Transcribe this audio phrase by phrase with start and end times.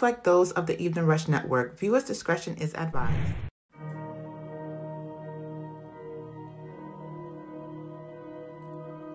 [0.00, 1.78] reflect those of the Evening Rush Network.
[1.78, 3.34] Viewers' discretion is advised.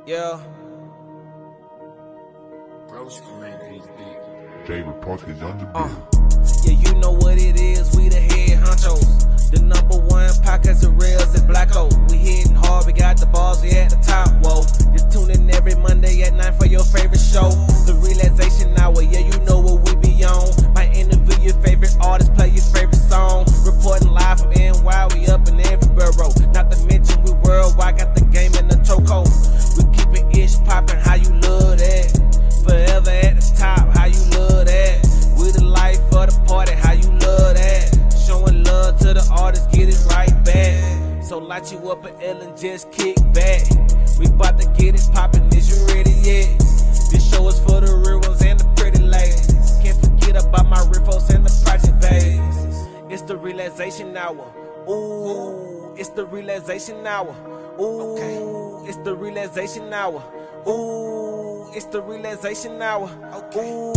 [0.05, 0.39] Yeah.
[4.67, 6.49] Jay Reporters on the Uh, beat.
[6.66, 7.95] yeah, you know what it is.
[7.95, 9.52] We the head honchos.
[9.52, 11.89] The number one podcast of rails at Blacko.
[12.09, 14.29] We hitting hard, we got the balls, we at the top.
[14.43, 14.61] Whoa,
[14.93, 17.49] just tune in every Monday at 9 for your favorite show.
[17.86, 20.49] The Realization Hour, yeah, you know what we be on.
[21.46, 23.46] Your favorite artist, play your favorite song.
[23.64, 26.33] Reporting live from NY, we up in every borough.
[26.50, 29.29] Not to mention we worldwide, got the game in the chokehold.
[29.78, 32.09] We keep it ish poppin', how you love that?
[32.66, 35.05] Forever at the top, how you love that?
[35.38, 37.94] We the life of the party, how you love that?
[38.25, 41.23] Showing love to the artists, get it right back.
[41.23, 43.69] So light you up an L and just kick back.
[44.17, 46.58] We bout to get it poppin', is you ready yet?
[47.14, 49.44] This show is for the real ones and the pretty ladies.
[50.36, 52.88] Can't about my riffos and the project babies.
[53.09, 54.53] It's the realization hour.
[54.89, 57.33] Ooh, it's the realization hour.
[57.80, 60.22] Ooh, it's the realization hour.
[60.67, 63.08] Ooh, it's the realization hour.
[63.55, 63.94] Ooh.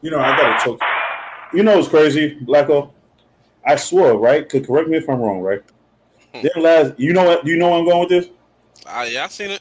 [0.00, 0.80] You know, I gotta talk.
[1.52, 2.92] You know, it's crazy, Blacko.
[3.68, 4.48] I swore, right?
[4.48, 5.62] Could correct me if I'm wrong, right?
[6.32, 7.46] Then last, you know what?
[7.46, 8.30] You know where I'm going with this.
[8.86, 9.60] Ah, yeah, I seen it.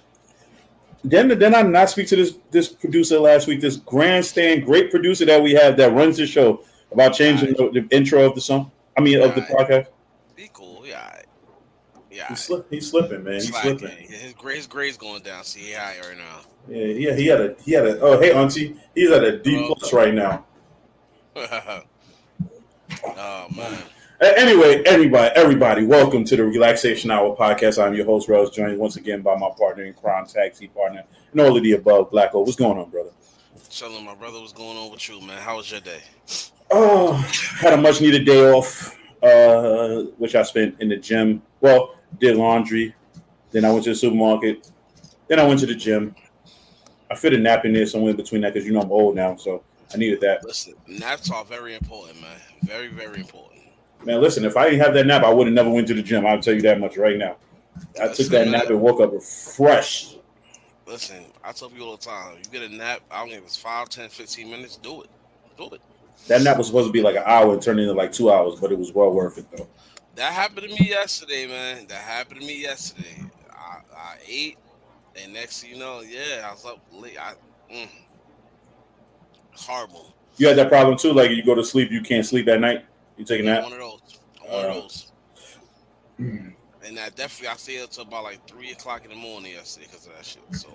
[1.04, 3.62] Then, then I not speak to this this producer last week.
[3.62, 7.96] This grandstand, great producer that we have that runs the show about changing the, the
[7.96, 8.72] intro of the song.
[8.98, 9.88] I mean, of the podcast.
[10.36, 10.84] Be cool.
[10.86, 11.22] Yeah.
[12.10, 12.30] Yeah.
[12.30, 13.36] He's, he's slipping, man.
[13.36, 13.78] He's Slacking.
[13.78, 14.08] slipping.
[14.08, 15.44] His grade, his grade's going down.
[15.44, 16.40] See, high right now.
[16.68, 17.16] Yeah, yeah.
[17.16, 18.00] He had a he had a.
[18.00, 18.76] Oh, hey, auntie.
[18.96, 19.76] He's at a D Hello.
[19.76, 20.46] plus right now.
[21.36, 21.86] oh
[23.56, 23.78] man.
[24.20, 27.82] Anyway, everybody, everybody, welcome to the Realization Hour podcast.
[27.82, 31.40] I'm your host, Rose, joined once again by my partner in crime, taxi partner, and
[31.40, 32.10] all of the above.
[32.10, 33.12] Blacko, what's going on, brother?
[33.70, 34.40] Chilling, my brother.
[34.40, 35.40] What's going on with you, man?
[35.40, 36.02] How was your day?
[36.72, 37.14] Oh,
[37.60, 41.44] had a much needed day off, uh, which I spent in the gym.
[41.62, 42.96] Well, did laundry,
[43.52, 44.72] then I went to the supermarket,
[45.28, 46.16] then I went to the gym.
[47.12, 49.16] I fit a nap in there somewhere in between that because you know I'm old
[49.16, 50.44] now, so I needed that.
[50.44, 52.40] Listen, naps are very important, man.
[52.64, 53.57] Very, very important.
[54.04, 56.02] Man, listen, if I didn't have that nap, I would have never went to the
[56.02, 56.26] gym.
[56.26, 57.38] I'll tell you that much right now.
[58.02, 60.20] I took that nap and woke up refreshed.
[60.86, 63.58] Listen, I tell people all the time, you get a nap, I don't if it's
[63.58, 65.10] 5, 10, 15 minutes, do it.
[65.58, 65.82] Do it.
[66.28, 68.60] That nap was supposed to be like an hour and turned into like two hours,
[68.60, 69.68] but it was well worth it though.
[70.16, 71.88] That happened to me yesterday, man.
[71.88, 73.24] That happened to me yesterday.
[73.52, 74.58] I, I ate,
[75.16, 77.18] and next thing you know, yeah, I was up late.
[77.20, 77.34] I,
[77.72, 77.90] mm,
[79.56, 80.14] horrible.
[80.38, 82.86] You had that problem too, like you go to sleep, you can't sleep at night.
[83.18, 83.64] You taking that?
[83.64, 84.20] One of those.
[84.48, 85.12] One Uh, of those.
[86.20, 89.88] And I definitely I stayed up till about like three o'clock in the morning yesterday
[89.90, 90.42] because of that shit.
[90.52, 90.70] So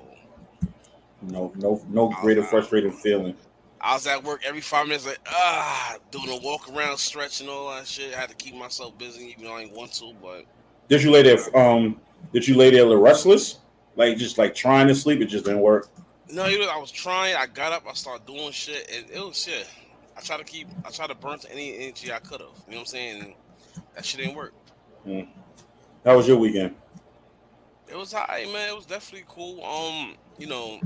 [1.23, 3.35] No, no, no greater frustrating feeling.
[3.81, 7.49] I was at work every five minutes, like ah, doing a walk around, stretch and
[7.49, 8.15] all that shit.
[8.15, 10.13] I had to keep myself busy, even though I didn't want to.
[10.23, 10.45] But
[10.89, 11.39] Did you lay there?
[11.57, 12.01] Um,
[12.33, 13.59] did you lay there a little restless,
[13.97, 15.21] like just like trying to sleep?
[15.21, 15.89] It just didn't work.
[16.31, 17.35] no, you know, I was trying.
[17.35, 19.67] I got up, I started doing shit, and it was shit.
[20.17, 22.51] I try to keep, I try to burn to any energy I could have.
[22.67, 23.35] You know what I'm saying?
[23.95, 24.53] That shit didn't work.
[26.05, 26.75] How was your weekend?
[27.89, 28.69] It was high, man.
[28.71, 29.63] It was definitely cool.
[29.65, 30.81] Um, you know,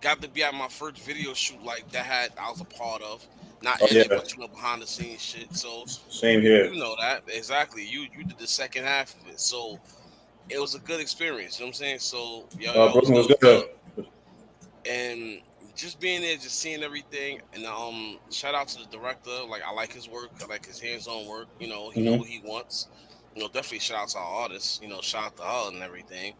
[0.00, 3.02] got to be at my first video shoot like that had I was a part
[3.02, 3.26] of.
[3.60, 4.04] Not Oh, yeah.
[4.08, 5.54] but you know, behind the scenes shit.
[5.56, 6.72] So Same here.
[6.72, 7.84] you know that exactly.
[7.84, 9.80] You you did the second half of it, so
[10.48, 11.58] it was a good experience.
[11.58, 11.98] You know what I'm saying?
[11.98, 13.64] So yo, Uh, yo, Brooklyn was it good.
[14.88, 15.40] and
[15.78, 19.30] just being there, just seeing everything, and um, shout out to the director.
[19.48, 20.30] Like I like his work.
[20.42, 21.46] I like his hands-on work.
[21.60, 22.18] You know, he know Mhm.
[22.18, 22.88] what he wants.
[23.34, 24.80] You know, definitely shout out to our artists.
[24.82, 26.34] You know, shout out to all and everything.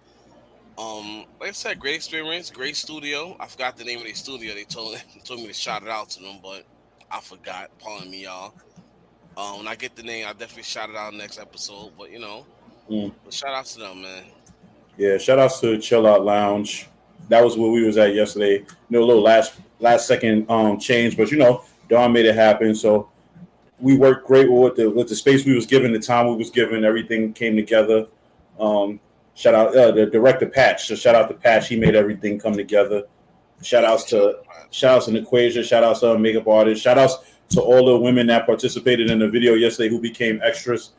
[0.77, 3.37] Um, like I said, great experience, great studio.
[3.41, 4.55] I forgot the name of the studio.
[4.55, 6.65] They told told me to shout it out to them, but
[7.11, 7.71] I forgot.
[7.79, 8.53] Pardon me, y'all.
[9.37, 11.93] Um, when I get the name, I definitely shout it out next episode.
[11.97, 12.45] But you know,
[12.91, 13.13] Mm.
[13.25, 14.25] but shout out to them, man.
[14.97, 16.89] Yeah, shout outs to Chill Out Lounge.
[17.29, 18.59] That was where we was at yesterday.
[18.61, 22.35] You know, a little last last second um change, but you know, Dawn made it
[22.35, 22.75] happen.
[22.75, 23.11] So
[23.81, 26.51] we worked great with the with the space we was given, the time we was
[26.51, 28.07] given, everything came together.
[28.59, 28.99] Um,
[29.35, 30.87] shout out uh, the director Patch.
[30.89, 31.69] So shout out to Patch.
[31.69, 33.03] He made everything come together.
[33.63, 34.39] Shout outs to
[34.71, 35.63] shout outs to Equation.
[35.65, 36.83] Shout outs to makeup artists.
[36.83, 37.19] Shout outs
[37.51, 40.91] to all the women that participated in the video yesterday who became extras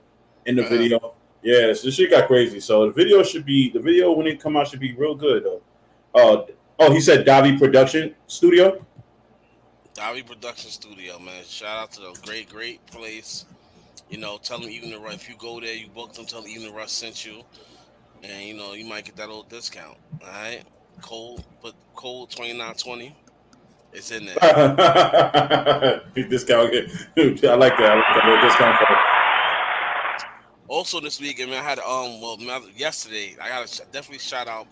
[0.46, 0.70] in the Uh-huh.
[0.78, 1.14] video.
[1.42, 2.60] Yeah, so this shit got crazy.
[2.60, 5.44] So the video should be the video when it come out should be real good
[5.46, 5.62] though.
[6.14, 6.44] Uh
[6.80, 8.86] oh, he said Davi Production Studio.
[9.94, 11.44] Davi Production Studio, man.
[11.46, 13.46] Shout out to the great, great place.
[14.10, 15.16] You know, tell them Evening Rush.
[15.16, 16.26] If you go there, you book them.
[16.26, 17.44] Tell them Evening Rush sent you,
[18.24, 19.98] and you know you might get that old discount.
[20.22, 20.64] All right,
[21.02, 23.16] cold, but code twenty nine twenty.
[23.92, 24.36] It's in there.
[26.16, 26.74] Discount.
[27.18, 27.92] I like that.
[27.92, 28.98] I like that discount code.
[30.68, 32.38] Also this week, I mean, I had um, well,
[32.76, 34.68] yesterday I got to definitely shout out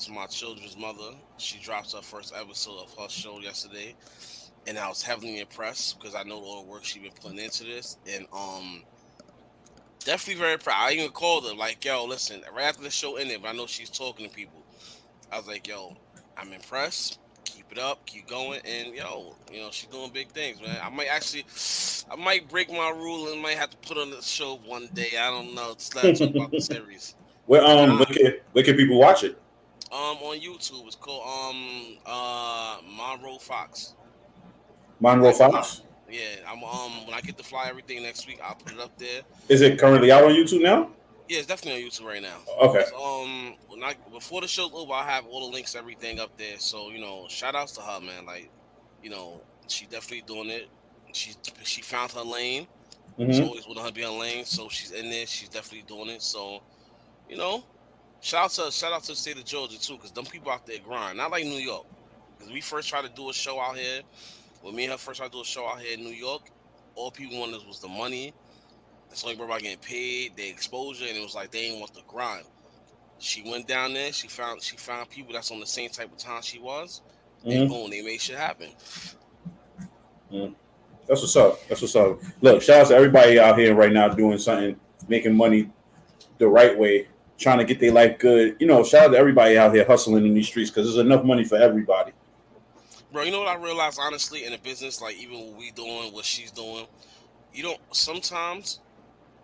[0.00, 1.14] to my children's mother.
[1.38, 3.94] She dropped her first episode of her show yesterday,
[4.66, 7.64] and I was heavily impressed because I know all the work she's been putting into
[7.64, 8.82] this, and um,
[10.04, 10.76] definitely very proud.
[10.78, 13.66] I even called her like, "Yo, listen." Right after the show ended, but I know
[13.66, 14.62] she's talking to people.
[15.32, 15.96] I was like, "Yo,
[16.36, 17.18] I'm impressed
[17.56, 20.78] keep it up, keep going, and yo, you know, she's doing big things, man.
[20.82, 21.44] I might actually,
[22.10, 25.10] I might break my rule and might have to put on the show one day.
[25.18, 25.72] I don't know.
[25.72, 27.14] It's not about the series.
[27.46, 29.40] Where um, where can, where can people watch it?
[29.96, 33.94] Um, on YouTube, it's called um, uh, Monroe Fox.
[35.00, 35.80] Monroe Fox.
[36.10, 38.96] Yeah, I'm um when I get to fly everything next week, I'll put it up
[38.98, 39.22] there.
[39.48, 40.90] Is it currently out on YouTube now?
[41.28, 42.36] Yeah, it's definitely on YouTube right now.
[42.60, 42.84] Okay.
[42.94, 46.58] Um, when I before the show's over, I have all the links, everything up there.
[46.58, 48.26] So you know, shout outs to her, man.
[48.26, 48.50] Like,
[49.02, 50.68] you know, she definitely doing it.
[51.12, 51.32] She
[51.64, 52.66] she found her lane.
[53.18, 53.32] Mm-hmm.
[53.32, 55.26] She always want to be on lane, so she's in there.
[55.26, 56.22] She's definitely doing it.
[56.22, 56.60] So,
[57.30, 57.64] you know,
[58.20, 60.66] shout out to shout out to the state of Georgia too, because them people out
[60.66, 61.18] there grind.
[61.18, 61.86] Not like New York,
[62.36, 64.02] because we first tried to do a show out here.
[64.62, 66.42] When me and her first tried to do a show out here in New York,
[66.94, 68.32] all people wanted was the money
[69.16, 72.02] it's only about getting paid, the exposure, and it was like they didn't want the
[72.06, 72.44] grind.
[73.18, 74.12] She went down there.
[74.12, 77.00] She found she found people that's on the same type of time she was,
[77.40, 77.50] mm-hmm.
[77.50, 78.68] and boom, they made shit happen.
[80.30, 80.54] Mm.
[81.08, 81.66] That's what's up.
[81.66, 82.20] That's what's up.
[82.42, 84.78] Look, shout out to everybody out here right now doing something,
[85.08, 85.70] making money
[86.36, 88.56] the right way, trying to get their life good.
[88.58, 91.24] You know, shout out to everybody out here hustling in these streets because there's enough
[91.24, 92.12] money for everybody.
[93.12, 96.12] Bro, you know what I realized honestly in a business, like even what we doing,
[96.12, 96.86] what she's doing,
[97.52, 98.80] you don't sometimes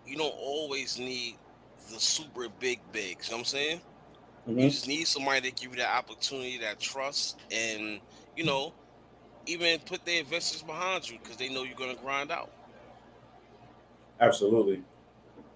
[0.05, 1.37] you don't always need
[1.91, 3.27] the super big bigs.
[3.27, 3.81] You know what I'm saying?
[4.47, 4.59] Mm-hmm.
[4.59, 7.99] You just need somebody to give you that opportunity, that trust, and
[8.35, 8.73] you know,
[9.45, 12.51] even put their investors behind you because they know you're gonna grind out.
[14.19, 14.83] Absolutely.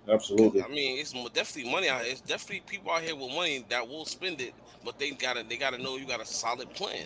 [0.09, 0.63] Absolutely.
[0.63, 2.11] I mean, it's definitely money out here.
[2.11, 4.53] It's definitely people out here with money that will spend it,
[4.85, 7.05] but they gotta they gotta know you got a solid plan.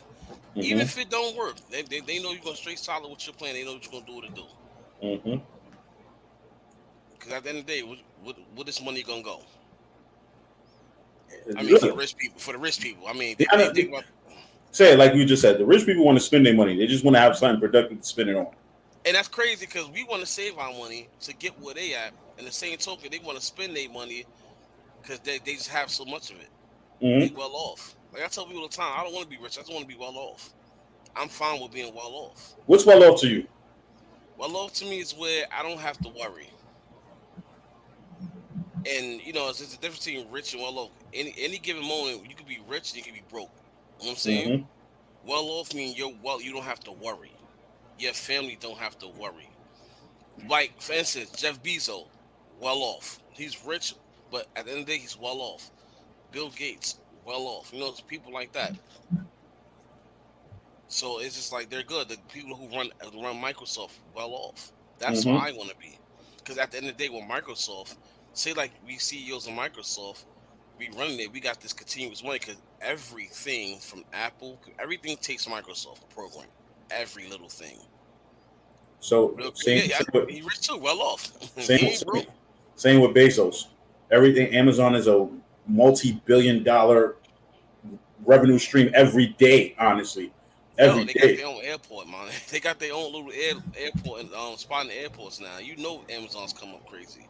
[0.52, 0.62] Mm-hmm.
[0.62, 3.34] Even if it don't work, they, they, they know you're gonna straight solid with your
[3.34, 3.54] plan.
[3.54, 4.44] They know what you're gonna do to do.
[5.04, 5.44] Mm-hmm.
[7.14, 9.42] Because at the end of the day, what, what, what is money gonna go?
[11.58, 12.40] I mean, for the rich people.
[12.40, 14.04] For the rich people, I mean, they, they think about,
[14.72, 15.58] say it like you just said.
[15.58, 16.78] The rich people want to spend their money.
[16.78, 18.48] They just want to have something productive to spend it on.
[19.06, 22.14] And that's crazy because we want to save our money to get where they at.
[22.42, 24.26] And the same token, they want to spend their money
[25.00, 26.50] because they, they just have so much of it.
[27.02, 27.20] Mm-hmm.
[27.20, 27.96] They well off.
[28.12, 29.58] Like I tell people all the time, I don't want to be rich.
[29.58, 30.52] I just want to be well off.
[31.16, 32.56] I'm fine with being well off.
[32.66, 33.48] What's well off to you?
[34.38, 36.50] Well off to me is where I don't have to worry
[38.90, 40.92] and you know, it's, it's a difference between rich and well off.
[41.14, 43.50] Any any given moment, you could be rich and you could be broke.
[44.00, 44.50] You know what I'm saying?
[44.50, 45.30] Mm-hmm.
[45.30, 47.32] Well off means you're well, you don't have to worry.
[48.00, 49.50] Your family don't have to worry.
[50.50, 52.08] Like for instance, Jeff Bezos,
[52.62, 53.20] well off.
[53.32, 53.96] He's rich,
[54.32, 55.72] but at the end of the day, he's well off.
[56.32, 57.72] Bill Gates, well off.
[57.74, 58.74] You know, people like that.
[60.88, 62.10] So it's just like they're good.
[62.10, 62.90] The people who run
[63.22, 64.72] run Microsoft, well off.
[65.00, 65.44] That's mm-hmm.
[65.44, 65.98] I want to be.
[66.38, 67.96] Because at the end of the day, with Microsoft,
[68.34, 70.26] say like we CEOs of Microsoft,
[70.78, 76.10] we running it, we got this continuous money because everything from Apple, everything takes Microsoft
[76.10, 76.48] program,
[76.90, 77.78] every little thing.
[79.00, 81.32] So same, yeah, same he rich too, well off.
[81.62, 82.26] Same, same,
[82.82, 83.68] same with Bezos.
[84.10, 85.30] Everything Amazon is a
[85.68, 87.18] multi-billion dollar
[88.26, 89.76] revenue stream every day.
[89.78, 90.34] Honestly,
[90.80, 91.36] every they day.
[91.36, 92.30] got their own airport, man.
[92.50, 95.60] They got their own little air, airport and um, spot in the airports now.
[95.60, 97.28] You know, Amazon's come up crazy.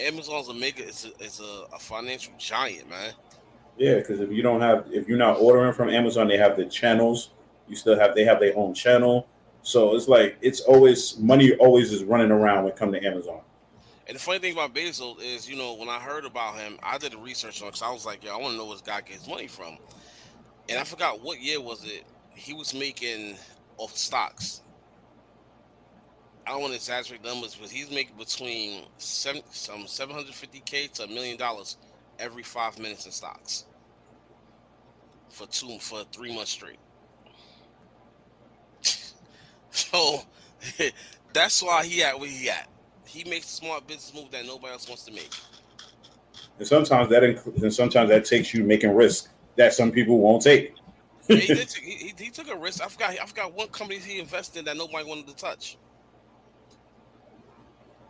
[0.00, 0.82] Amazon's a mega.
[0.82, 3.12] It's a it's a, a financial giant, man.
[3.78, 6.64] Yeah, because if you don't have, if you're not ordering from Amazon, they have the
[6.64, 7.30] channels.
[7.68, 9.28] You still have, they have their own channel.
[9.62, 11.54] So it's like it's always money.
[11.54, 13.42] Always is running around when it comes to Amazon.
[14.06, 16.96] And the funny thing about Bezos is, you know, when I heard about him, I
[16.96, 18.82] did a research on because I was like, yo, I want to know where this
[18.82, 19.78] guy gets money from.
[20.68, 22.04] And I forgot what year was it.
[22.34, 23.36] He was making
[23.78, 24.62] off stocks.
[26.46, 31.08] I don't want to exaggerate numbers, but he's making between seven, some 750k to a
[31.08, 31.76] million dollars
[32.20, 33.64] every five minutes in stocks
[35.28, 36.78] for two for three months straight.
[39.70, 40.20] so
[41.32, 42.68] that's why he at where he at.
[43.16, 45.30] He makes a smart business move that nobody else wants to make.
[46.58, 50.42] And sometimes that inc- and sometimes that takes you making risk that some people won't
[50.42, 50.74] take.
[51.26, 52.84] yeah, he, did, he, he, took a risk.
[52.84, 53.16] I forgot.
[53.18, 55.78] I forgot what companies he invested in that nobody wanted to touch.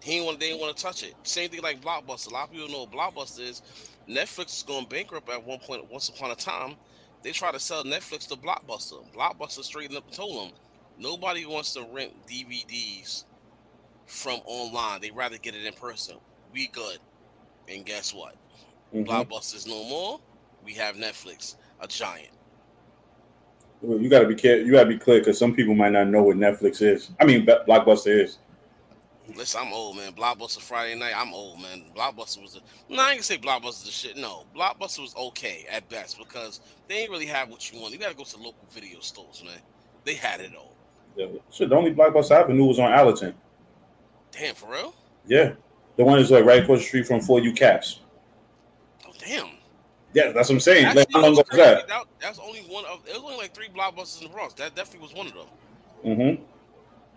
[0.03, 0.41] He didn't want.
[0.41, 1.15] They didn't want to touch it.
[1.23, 2.33] Same thing like Blockbuster.
[2.33, 3.63] A lot of people know what Blockbuster is.
[4.09, 5.89] Netflix is going bankrupt at one point.
[5.89, 6.75] Once upon a time,
[7.23, 9.05] they tried to sell Netflix to Blockbuster.
[9.15, 10.59] Blockbuster straightened up and told them
[10.99, 13.23] nobody wants to rent DVDs
[14.07, 15.01] from online.
[15.01, 16.17] They rather get it in person.
[16.53, 16.99] We good.
[17.69, 18.37] And guess what?
[18.95, 19.07] Mhm.
[19.07, 20.21] Blockbuster's no more.
[20.65, 22.31] We have Netflix, a giant.
[23.83, 24.67] Well, You got to be careful.
[24.67, 27.11] You got to be clear because some people might not know what Netflix is.
[27.21, 28.39] I mean, Blockbuster is.
[29.35, 30.13] Listen, I'm old, man.
[30.13, 31.83] Blockbuster Friday night, I'm old, man.
[31.97, 32.61] Blockbuster was a
[32.93, 34.17] no, I ain't gonna say Blockbuster the shit.
[34.17, 37.93] No, Blockbuster was okay at best because they ain't really have what you want.
[37.93, 39.59] You gotta go to local video stores, man.
[40.05, 40.77] They had it all.
[41.17, 41.27] Yeah.
[41.51, 43.35] Shit, the only Blockbuster I ever knew was on Allerton.
[44.38, 44.95] Damn, for real?
[45.26, 45.52] Yeah,
[45.97, 48.00] the one is like right across the street from 4U Caps.
[49.07, 49.49] Oh, damn.
[50.12, 50.95] Yeah, that's what I'm saying.
[50.95, 51.88] Like, how long ago was that?
[51.88, 52.05] that?
[52.21, 53.07] That's only one of.
[53.07, 54.55] It was only like three Blockbusters in the Bronx.
[54.55, 55.47] That definitely was one of them.
[56.05, 56.43] Mm-hmm.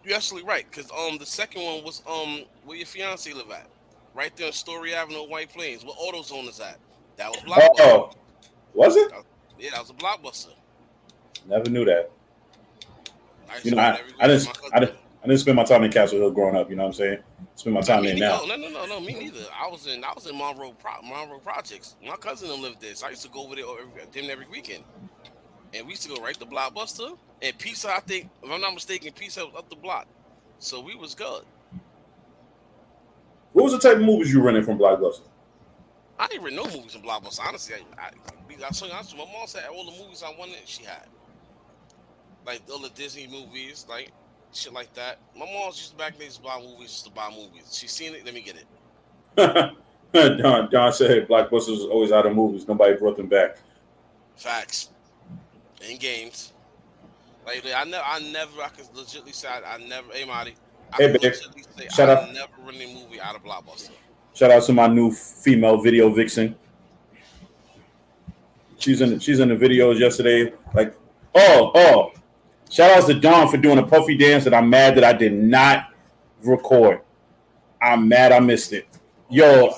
[0.03, 3.67] You're absolutely right, because um the second one was um where your fiance live at,
[4.13, 6.77] right there on Story Avenue, White Plains, where AutoZone is at.
[7.17, 7.79] That was Blockbuster.
[7.79, 8.11] Oh,
[8.73, 9.11] was it?
[9.57, 10.53] Yeah, that was a Blockbuster.
[11.47, 12.11] Never knew that.
[13.49, 16.19] I You know, I, I didn't, I didn't, I didn't spend my time in Castle
[16.19, 16.69] Hill growing up.
[16.69, 17.17] You know what I'm saying?
[17.55, 18.45] Spend my time Me there now.
[18.45, 19.45] No, no, no, no, me neither.
[19.53, 21.95] I was in I was in Monroe Pro, Monroe Projects.
[22.05, 24.47] My cousin them lived there, so I used to go over there every, them every
[24.47, 24.83] weekend.
[25.73, 27.89] And we used to go right to Blockbuster and Pizza.
[27.89, 30.07] I think, if I'm not mistaken, Pizza was up the block,
[30.57, 31.43] so we was good.
[33.51, 35.21] What was the type of movies you rented from Blockbuster?
[36.17, 37.41] I didn't even know movies in Blockbuster.
[37.45, 40.57] Honestly, I, I, I, I, so honest, my mom said all the movies I wanted,
[40.65, 41.07] she had.
[42.45, 44.11] Like all the Disney movies, like
[44.53, 45.19] shit like that.
[45.37, 47.73] My mom's used to back used to buy movies just to buy movies.
[47.77, 49.75] She seen it, let me get it.
[50.41, 52.67] Don, Don said Blockbuster was always out of movies.
[52.67, 53.57] Nobody brought them back.
[54.35, 54.89] Facts.
[55.87, 56.53] In games.
[57.45, 60.11] Like I never, I never, I can legitly say I, I never.
[60.11, 60.55] Hey, Marty.
[60.93, 61.33] I Hey, babe.
[61.33, 62.33] say Shut I up.
[62.33, 63.91] never rented a movie out of Blockbuster.
[64.33, 66.55] Shout out to my new female video vixen.
[68.77, 70.53] She's in she's in the videos yesterday.
[70.73, 70.95] Like,
[71.35, 72.11] oh, oh.
[72.69, 75.33] Shout out to Don for doing a puffy dance that I'm mad that I did
[75.33, 75.87] not
[76.43, 77.01] record.
[77.81, 78.87] I'm mad I missed it.
[79.29, 79.73] Yo,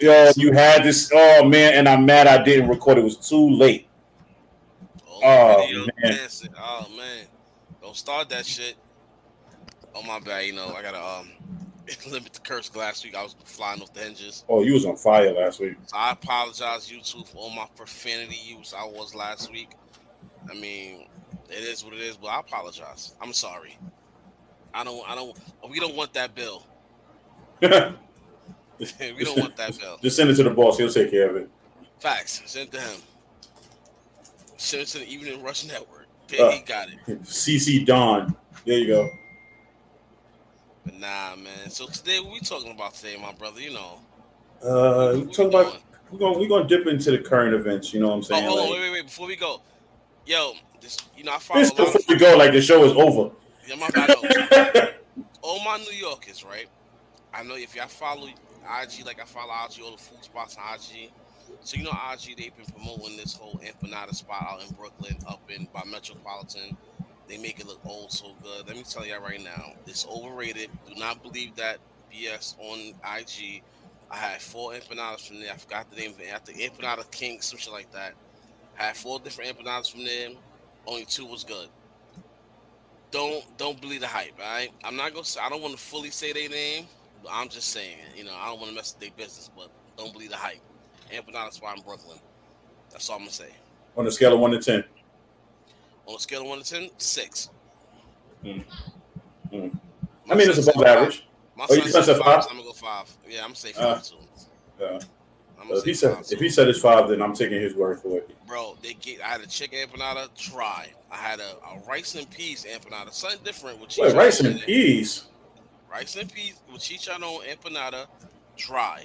[0.00, 1.10] yo, you had this.
[1.14, 2.98] Oh man, and I'm mad I didn't record.
[2.98, 3.88] It was too late.
[5.08, 6.12] Oh, Oh, man.
[6.16, 6.50] dancing.
[6.58, 7.26] Oh man,
[7.82, 8.74] don't start that shit.
[9.94, 10.46] Oh my bad.
[10.46, 11.30] You know I gotta um
[12.10, 12.74] limit the curse.
[12.76, 14.44] Last week I was flying off the hinges.
[14.48, 15.74] Oh, you was on fire last week.
[15.86, 19.70] So I apologize, YouTube, for all my profanity use I was last week.
[20.50, 21.08] I mean,
[21.50, 23.14] it is what it is, but I apologize.
[23.20, 23.78] I'm sorry.
[24.74, 25.08] I don't.
[25.08, 25.36] I don't.
[25.70, 26.66] We don't want that bill.
[27.60, 29.98] we don't want that bill.
[30.02, 30.76] Just send it to the boss.
[30.78, 31.48] He'll take care of it.
[31.98, 32.42] Facts.
[32.46, 33.00] Send it to him.
[34.58, 36.06] Send it to the Evening Rush Network.
[36.24, 36.50] Okay, Uh.
[36.50, 36.98] he got it.
[37.22, 38.36] CC Don.
[38.66, 39.08] There you go.
[40.84, 41.70] But nah, man.
[41.70, 43.60] So today, what we talking about today, my brother?
[43.60, 44.00] You know.
[44.62, 45.78] Uh, we we talk about
[46.10, 47.94] we're gonna we're gonna dip into the current events.
[47.94, 48.44] You know what I'm Oh, saying?
[48.44, 49.04] hold on, Like, wait, wait, wait.
[49.06, 49.60] Before we go,
[50.26, 50.52] yo,
[50.86, 53.34] this, you know, I follow before we go, like the show is over.
[53.66, 53.88] Yeah, my
[55.42, 56.68] all my New Yorkers, right?
[57.34, 60.74] I know if y'all follow IG, like I follow IG, all the food spots on
[60.74, 61.10] IG.
[61.62, 65.42] So you know IG, they've been promoting this whole empanada spot out in Brooklyn, up
[65.50, 66.76] in by Metropolitan.
[67.28, 68.68] They make it look old so good.
[68.68, 70.70] Let me tell y'all right now, it's overrated.
[70.88, 71.78] Do not believe that
[72.12, 73.62] BS on IG.
[74.08, 75.52] I had four empanadas from there.
[75.52, 76.32] I forgot the name of it.
[76.32, 78.14] I think Empanada King, some shit like that.
[78.78, 80.28] I had four different empanadas from there.
[80.86, 81.68] Only two was good
[83.10, 84.32] don't don't believe the hype.
[84.38, 85.24] All right, I'm not gonna.
[85.24, 86.86] Say, I don't want to fully say their name,
[87.22, 87.96] but I'm just saying.
[88.14, 90.60] You know, I don't want to mess with their business, but don't believe the hype.
[91.12, 92.18] Empanada spot in Brooklyn.
[92.90, 93.50] That's all I'm gonna say.
[93.96, 94.84] On a scale of one to ten.
[96.06, 97.50] On a scale of one to ten, six.
[98.44, 98.64] Mm.
[99.52, 99.78] Mm.
[100.30, 100.86] I mean, it's above said five.
[100.86, 101.26] average.
[101.56, 102.24] My Oh, son said said five?
[102.24, 102.44] five.
[102.44, 103.16] So I'm gonna go five.
[103.28, 104.16] Yeah, I'm gonna say five Uh, too.
[104.80, 104.98] Yeah.
[105.68, 108.46] If he said if he said it's five, then I'm taking his word for it.
[108.46, 109.20] Bro, they get.
[109.20, 110.88] I had a chicken empanada, try.
[111.10, 115.24] I had a, a rice and peas empanada, something different with Wait, rice and peas.
[115.90, 118.06] rice and peas with chicharron empanada,
[118.56, 119.04] dry.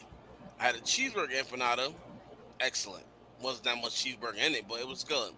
[0.59, 1.93] I had a cheeseburger empanada,
[2.59, 3.05] excellent.
[3.41, 5.31] Wasn't that much cheeseburger in it, but it was good.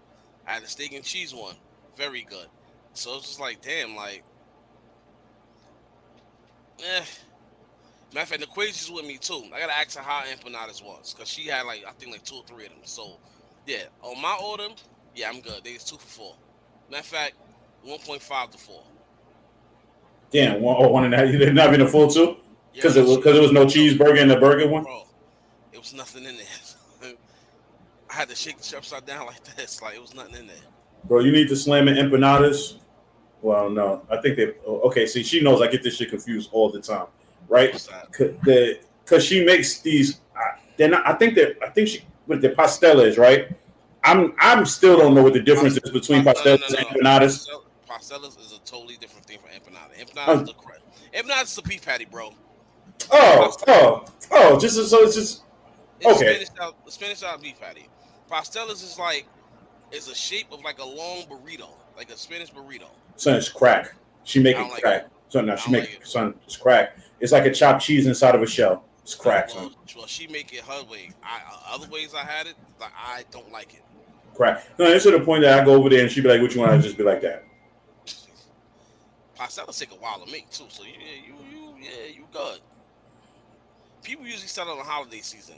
[0.45, 1.55] I had a steak and cheese one,
[1.95, 2.47] very good.
[2.93, 4.23] So it's just like, damn, like,
[6.79, 7.03] eh.
[8.13, 9.43] Matter of fact, the Quasy's with me too.
[9.53, 12.35] I gotta ask her how empanadas was, cause she had like I think like two
[12.35, 12.79] or three of them.
[12.83, 13.17] So
[13.65, 14.67] yeah, on my order,
[15.15, 15.63] yeah, I'm good.
[15.63, 16.35] They was two for four.
[16.91, 17.33] Matter of fact,
[17.83, 18.83] one point five to four.
[20.31, 21.31] Damn, one, oh, one and a half.
[21.31, 22.35] You didn't have a full two Yeah,
[22.75, 24.83] because it was because it was no cheeseburger in the burger one.
[24.83, 25.07] Bro,
[25.71, 27.13] it was nothing in there.
[28.11, 29.81] I had to shake the shit upside down like this.
[29.81, 30.55] Like it was nothing in there.
[31.05, 32.75] Bro, you need to slam in empanadas.
[33.41, 34.53] Well, no, I think they.
[34.67, 37.07] oh, Okay, see, she knows I get this shit confused all the time.
[37.47, 37.71] Right?
[37.73, 38.07] What's that?
[38.15, 40.19] C- The because she makes these.
[40.35, 40.39] Uh.
[41.05, 43.47] I think that I think she with the pastelas, right?
[44.03, 47.47] I'm I'm still don't know what the difference is between pastelas and empanadas.
[47.47, 49.93] Pastel- Pastelas is a totally different thing from empanada.
[49.99, 50.41] Empanada Oh.
[50.41, 50.81] is the crust.
[51.13, 52.33] Empanada is the beef patty, bro.
[53.11, 54.59] Oh, oh, oh!
[54.59, 55.43] Just so it's just
[55.99, 56.43] It's Okay.
[56.45, 57.87] Spanish out, Spanish out beef patty.
[58.31, 59.25] Pastelas is like
[59.91, 62.87] is a shape of like a long burrito, like a Spanish burrito.
[63.15, 63.93] son, it's crack.
[64.23, 65.07] She make it don't like crack.
[65.29, 65.99] Son, no, she make like it.
[66.01, 66.07] it.
[66.07, 66.97] Son, it's crack.
[67.23, 68.83] It's like a chopped cheese inside of a shell.
[69.01, 69.55] It's cracked.
[69.55, 71.11] Well, well, she make it her way.
[71.23, 73.81] I uh, other ways I had it, like I don't like it.
[74.35, 74.67] Crack.
[74.77, 76.53] No, it's to the point that I go over there and she be like, "What
[76.53, 77.45] you want?" I just be like that.
[79.39, 82.59] Pastelas take a while to make too, so you, yeah, you, you, yeah, you good.
[84.03, 85.55] People usually sell it on holiday season.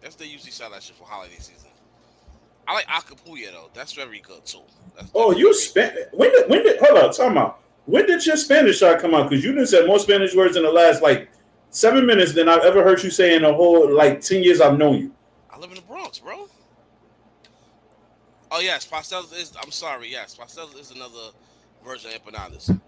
[0.00, 1.70] That's they usually sell that shit for holiday season.
[2.68, 3.70] I like acapulco though.
[3.74, 4.60] That's very good too.
[4.94, 8.36] That's, Oh, you spent when did when did hold on, talking about when did your
[8.36, 9.28] Spanish shot come out?
[9.28, 11.30] Because you didn't say more Spanish words in the last like
[11.70, 14.78] seven minutes than I've ever heard you say in the whole like ten years I've
[14.78, 15.14] known you.
[15.50, 16.48] I live in the Bronx, bro.
[18.50, 19.52] Oh yes, pastelas is.
[19.62, 20.10] I'm sorry.
[20.10, 21.30] Yes, pastelas is another
[21.84, 22.78] version of empanadas.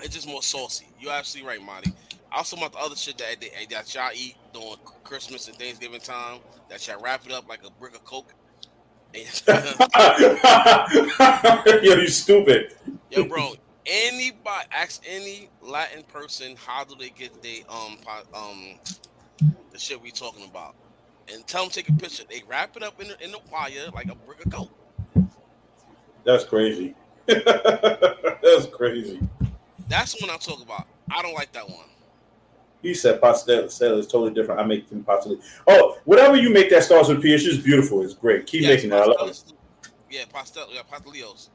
[0.00, 0.86] It's just more saucy.
[0.98, 1.92] You're absolutely right, Monty.
[2.32, 6.00] I also, about the other shit that they, that y'all eat during Christmas and Thanksgiving
[6.00, 8.34] time, that y'all wrap it up like a brick of coke.
[11.82, 12.74] Yo, you stupid.
[13.10, 13.52] Yo, bro.
[13.84, 17.96] Anybody ask any Latin person how do they get they um
[18.32, 18.78] um
[19.72, 20.74] the shit we talking about,
[21.32, 22.24] and tell them take a picture.
[22.28, 24.70] They wrap it up in the, in the wire like a brick of coke.
[26.24, 26.94] That's crazy.
[27.26, 29.20] That's crazy.
[29.88, 30.86] That's the one I talk about.
[31.10, 31.86] I don't like that one.
[32.82, 34.60] He said pastel is totally different.
[34.60, 35.38] I make them pastel.
[35.66, 38.02] Oh, whatever you make that starts with P, it's just beautiful.
[38.02, 38.46] It's great.
[38.46, 39.02] Keep Yes, making that.
[39.02, 39.42] I love it.
[40.10, 40.66] Yeah, pastel.
[40.72, 41.48] Yeah, pastelios.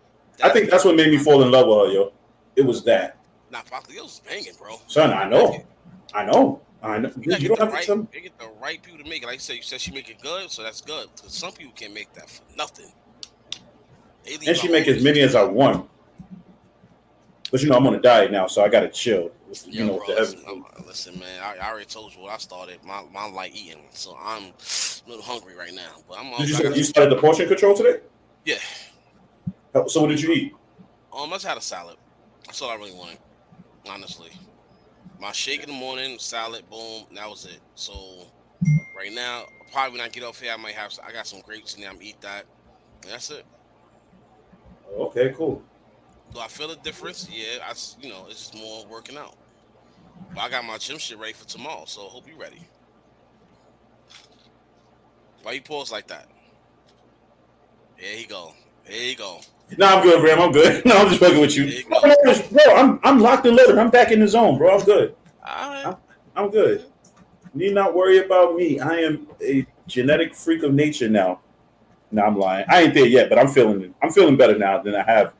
[0.43, 2.13] I think that's what made me fall in love with her, yo.
[2.55, 3.17] It was that.
[3.51, 4.79] Nah, pastelios is banging, bro.
[4.87, 5.63] Son, I know.
[6.13, 6.61] I know.
[6.83, 7.11] I know.
[7.17, 8.07] You You, you don't have to tell right.
[8.13, 9.25] You get the right people to make it.
[9.25, 11.07] Like you said, you said she make it good, so that's good.
[11.15, 12.91] Because some people can't make that for nothing.
[14.45, 15.89] And she make as many as I want.
[17.49, 19.31] But you know, I'm on a diet now, so I gotta chill.
[19.65, 21.41] You Yo, know, bro, listen, listen, man.
[21.41, 22.83] I, I already told you what I started.
[22.83, 26.03] My my like eating, so I'm a little hungry right now.
[26.09, 26.29] But I'm.
[26.37, 28.01] Did you say you started the portion control today?
[28.43, 28.57] yeah.
[29.73, 30.53] So what did you eat?
[31.13, 31.97] Um, I just had a salad.
[32.45, 33.19] That's all I really wanted,
[33.89, 34.31] honestly.
[35.19, 37.59] My shake in the morning, salad, boom, that was it.
[37.75, 38.27] So
[38.95, 40.97] right now, probably when I get off here, I might have.
[41.05, 41.89] I got some grapes in there.
[41.89, 42.45] I'm gonna eat that.
[43.07, 43.45] That's it.
[44.95, 45.61] Okay, cool.
[46.33, 47.27] Do I feel a difference?
[47.31, 47.73] Yeah, I.
[48.01, 49.35] You know, it's just more working out.
[50.33, 52.67] But I got my gym shit ready for tomorrow, so hope you're ready.
[55.43, 56.27] Why you pause like that?
[57.99, 58.53] There you go.
[58.85, 59.39] There you go.
[59.75, 60.39] No, I'm good, Ram.
[60.39, 60.85] I'm good.
[60.85, 61.83] No, I'm just fucking with you.
[61.89, 62.15] No, no,
[62.51, 63.77] bro, I'm I'm locked and loaded.
[63.77, 64.77] I'm back in the zone, bro.
[64.77, 65.15] I'm good.
[65.43, 65.95] Right.
[66.35, 66.85] I'm good.
[67.53, 68.79] Need not worry about me.
[68.79, 71.41] I am a genetic freak of nature now.
[72.11, 72.65] No, I'm lying.
[72.69, 73.93] I ain't there yet, but I'm feeling it.
[74.01, 75.33] I'm feeling better now than I have.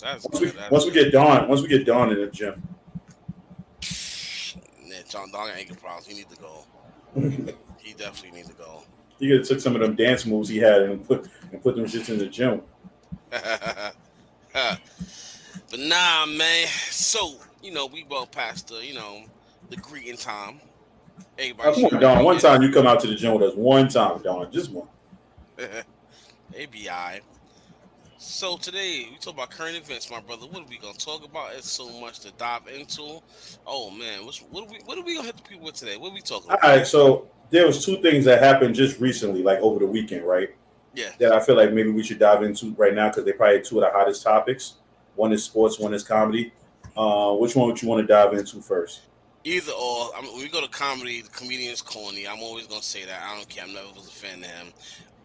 [0.00, 0.46] That's Once we.
[0.48, 2.62] That's once we get Dawn, once we get Dawn in the gym.
[4.84, 6.06] Yeah, John got ankle problems.
[6.06, 6.64] He need to go.
[7.84, 8.82] He definitely need to go.
[9.18, 11.76] He could have took some of them dance moves he had and put and put
[11.76, 12.62] them shits in the gym.
[13.30, 14.80] but
[15.78, 16.66] nah, man.
[16.90, 19.22] So you know, we well past the you know
[19.70, 20.60] the greeting time.
[21.38, 22.24] Everybody, come on, Dawn.
[22.24, 23.54] One time you come out to the gym with us.
[23.54, 24.50] One time, Don.
[24.50, 24.88] Just one.
[25.58, 27.20] ABI.
[28.26, 30.46] So today we talk about current events, my brother.
[30.46, 31.52] What are we gonna talk about?
[31.54, 33.20] It's so much to dive into.
[33.66, 35.98] Oh man, what's, what are we what are we gonna hit the people with today?
[35.98, 36.64] What are we talking about?
[36.64, 40.26] All right, So there was two things that happened just recently, like over the weekend,
[40.26, 40.48] right?
[40.94, 41.10] Yeah.
[41.18, 43.78] That I feel like maybe we should dive into right now because they probably two
[43.78, 44.76] of the hottest topics.
[45.16, 46.50] One is sports, one is comedy.
[46.96, 49.02] Uh, which one would you want to dive into first?
[49.44, 50.16] Either or.
[50.16, 52.26] I mean, when we go to comedy, the comedian's corny.
[52.26, 53.22] I'm always gonna say that.
[53.22, 53.64] I don't care.
[53.64, 54.68] I'm never was a fan of him.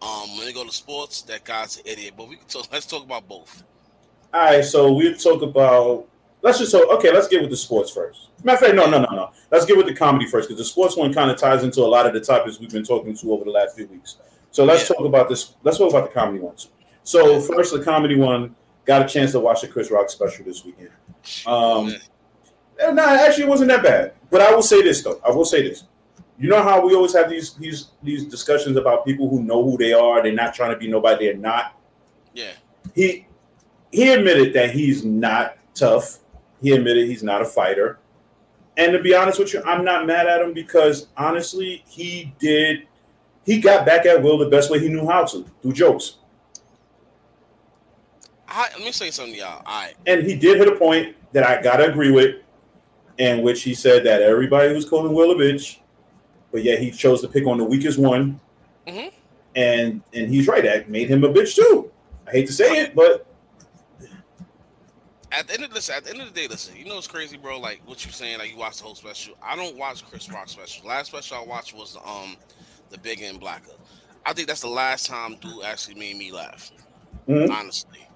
[0.02, 2.14] Um, when they go to sports, that guy's an idiot.
[2.16, 2.68] But we can talk.
[2.72, 3.62] Let's talk about both.
[4.32, 6.06] All right, so we'll talk about.
[6.42, 6.88] Let's just talk.
[6.92, 8.28] Okay, let's get with the sports first.
[8.42, 9.30] Matter of fact, no, no, no, no.
[9.50, 11.86] Let's get with the comedy first because the sports one kind of ties into a
[11.86, 14.16] lot of the topics we've been talking to over the last few weeks.
[14.50, 14.96] So let's Yeah.
[14.96, 15.54] talk about this.
[15.62, 16.68] Let's talk about the comedy ones.
[17.02, 18.54] So first, the comedy one
[18.86, 20.90] got a chance to watch the Chris Rock special this weekend.
[21.46, 21.94] Um,
[22.82, 24.14] and no, actually, it wasn't that bad.
[24.30, 25.20] But I will say this though.
[25.26, 25.84] I will say this.
[26.40, 29.76] You know how we always have these these these discussions about people who know who
[29.76, 30.22] they are.
[30.22, 31.26] They're not trying to be nobody.
[31.26, 31.78] They're not
[32.32, 32.52] yeah.
[32.94, 33.26] he
[33.92, 36.20] he admitted that he's not tough.
[36.62, 37.98] He admitted he's not a fighter.
[38.78, 42.86] And to be honest with you, I'm not mad at him because honestly, he did
[43.44, 46.16] he got back at Will the best way he knew how to through jokes.
[48.48, 49.62] I, let me say something, to y'all.
[49.66, 49.94] All right.
[50.06, 52.36] And he did hit a point that I gotta agree with.
[53.18, 55.80] in which he said that everybody was calling Will a bitch,
[56.52, 58.40] but yet he chose to pick on the weakest one.
[58.86, 59.12] Mhm.
[59.56, 60.62] And and he's right.
[60.62, 61.90] That made him a bitch too.
[62.26, 63.26] I hate to say it, but
[65.32, 66.74] At the end of listen, at the end of the day, listen.
[66.76, 67.58] You know what's crazy, bro?
[67.60, 68.38] Like what you're saying?
[68.38, 69.34] Like you watch the whole special.
[69.40, 70.88] I don't watch Chris Rock special.
[70.88, 72.36] Last special I watched was the um
[72.90, 73.70] the Bigger and Blacker.
[74.26, 76.72] I think that's the last time dude actually made me laugh.
[77.28, 77.48] Mhm.
[77.48, 78.08] Honestly,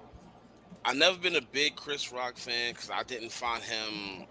[0.83, 4.25] I've never been a big Chris Rock fan because I didn't find him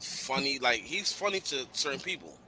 [0.00, 0.58] funny.
[0.58, 2.38] Like he's funny to certain people,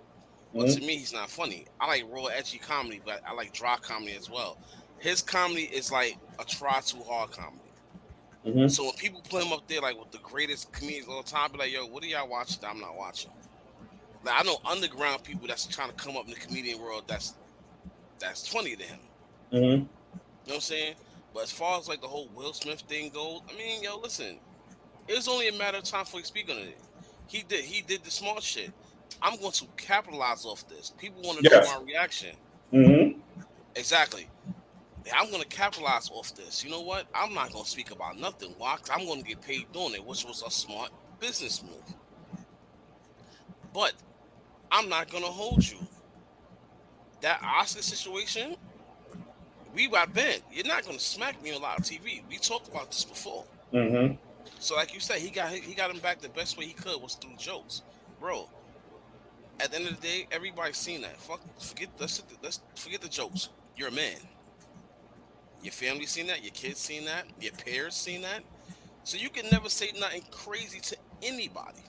[0.55, 0.75] but Mhm.
[0.75, 1.67] to me, he's not funny.
[1.81, 4.59] I like raw, edgy comedy, but I like dry comedy as well.
[4.99, 7.57] His comedy is like a try too hard comedy.
[8.45, 8.71] Mhm.
[8.71, 11.53] So when people put him up there like with the greatest comedians of all time,
[11.53, 13.31] be like, yo, what are y'all watching that I'm not watching?
[14.25, 17.35] Like I know underground people that's trying to come up in the comedian world that's
[18.19, 19.01] that's funny to him.
[19.53, 19.61] Mhm.
[19.63, 19.89] You know
[20.45, 20.95] what I'm saying?
[21.33, 24.39] But as far as like the whole Will Smith thing goes, I mean, yo, listen,
[25.09, 26.79] it was only a matter of time for he speak on it.
[27.29, 28.73] He did he did the smart shit.
[29.23, 30.92] I'm going to capitalize off this.
[30.99, 31.66] People want to Yes.
[31.66, 32.37] know my reaction.
[32.73, 33.20] Mhm.
[33.75, 34.29] Exactly.
[35.14, 36.62] I'm gonna capitalize off this.
[36.62, 37.07] You know what?
[37.14, 38.55] I'm not gonna speak about nothing.
[38.59, 38.77] Why?
[38.77, 41.94] 'Cause I'm gonna get paid doing it, which was a smart business move.
[43.73, 43.94] But
[44.70, 45.79] I'm not gonna hold you.
[47.23, 48.57] That Oscar situation,
[49.75, 50.42] we got bent.
[50.53, 52.23] You're not gonna smack me on live TV.
[52.29, 53.44] We talked about this before.
[53.73, 54.18] Mhm.
[54.59, 57.01] So, like you said, he got he got him back the best way he could
[57.01, 57.83] was through jokes,
[58.18, 58.49] bro.
[59.62, 61.20] At the end of the day, everybody's seen that.
[61.20, 63.51] Fuck, forget let's let's forget the jokes.
[63.77, 64.16] You're a man.
[65.62, 66.42] Your family seen that.
[66.42, 67.27] Your kids seen that.
[67.40, 68.40] Your parents seen that.
[69.05, 71.83] So you can never say nothing crazy to anybody.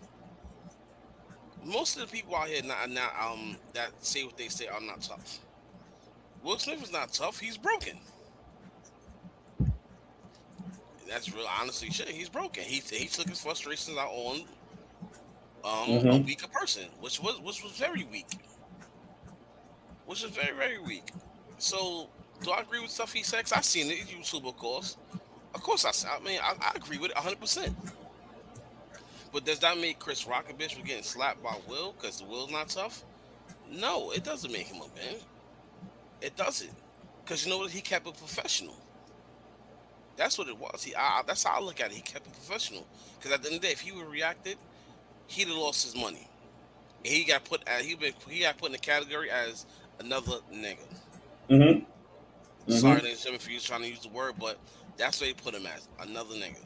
[1.63, 4.81] Most of the people out here now, not um that say what they say are
[4.81, 5.39] not tough.
[6.43, 7.39] Will Smith is not tough.
[7.39, 7.97] He's broken.
[11.07, 11.45] That's real.
[11.59, 12.07] Honestly, shit.
[12.09, 12.63] He's broken.
[12.63, 14.43] He he took his frustrations out on
[15.63, 16.25] um a Mhm.
[16.25, 18.27] weaker person, which was which was very weak.
[20.05, 21.11] Which was very very weak.
[21.59, 22.09] So
[22.43, 23.51] do I agree with stuff he says?
[23.53, 24.97] I've seen it YouTube, of course.
[25.53, 27.39] Of course, I, I mean, I, I agree with it 100.
[27.39, 27.75] percent
[29.33, 32.25] But does that make Chris Rock a bitch for getting slapped by Will because the
[32.25, 33.03] Will's not tough?
[33.69, 35.23] No, it doesn't make him a bitch.
[36.21, 36.71] It doesn't,
[37.23, 37.71] because you know what?
[37.71, 38.75] He kept it professional.
[40.17, 40.83] That's what it was.
[40.83, 41.95] He, I, that's how I look at it.
[41.95, 42.85] He kept it professional.
[43.17, 44.57] Because at the end of the day, if he would reacted,
[45.31, 46.27] he'd have lost his money.
[47.03, 47.67] And he got put.
[47.67, 48.13] At, he been.
[48.29, 49.65] He got put in the category as
[49.99, 50.77] another nigga.
[51.49, 51.85] Mhm.
[52.67, 52.79] Mhm.
[52.79, 54.57] Sorry, ladies and gentlemen, for you trying to use the word, but
[54.97, 56.63] that's what they put him as another nigga.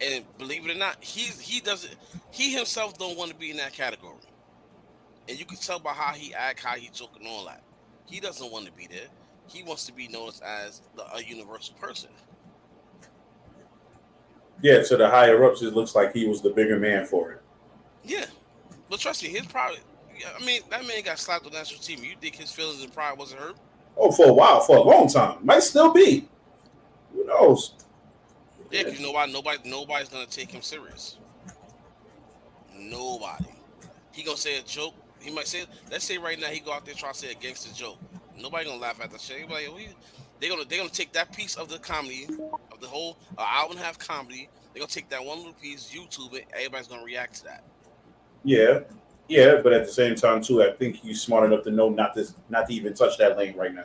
[0.00, 1.94] And believe it or not, he's he doesn't.
[2.30, 4.14] He himself don't want to be in that category.
[5.28, 7.62] And you can tell by how he act, how he joke, and all that.
[8.06, 9.08] He doesn't want to be there.
[9.46, 12.10] He wants to be known as the, a universal person.
[14.60, 17.42] Yeah, to the higher ups, it looks like he was the bigger man for it.
[18.08, 18.24] Yeah,
[18.90, 19.78] but trust me, his pride.
[20.36, 22.02] I mean, that man got slapped on national team.
[22.02, 23.56] You think his feelings and pride wasn't hurt?
[23.96, 26.26] Oh, for a while, for a long time, might still be.
[27.12, 27.74] Who knows?
[28.70, 29.26] Yeah, because you know why?
[29.26, 31.18] Nobody, nobody's gonna take him serious.
[32.76, 33.46] Nobody.
[34.12, 34.94] He gonna say a joke.
[35.20, 37.34] He might say, let's say right now he go out there try to say a
[37.34, 37.98] gangster joke.
[38.36, 39.48] Nobody gonna laugh at that shit.
[39.48, 39.88] Like, "We-"
[40.40, 42.26] they gonna they gonna take that piece of the comedy
[42.72, 44.48] of the whole uh, hour and a half comedy.
[44.72, 46.46] They gonna take that one little piece, YouTube it.
[46.52, 47.64] Everybody's gonna react to that.
[48.44, 48.80] Yeah,
[49.28, 52.14] yeah, but at the same time too, I think he's smart enough to know not
[52.14, 53.84] to not to even touch that lane right now.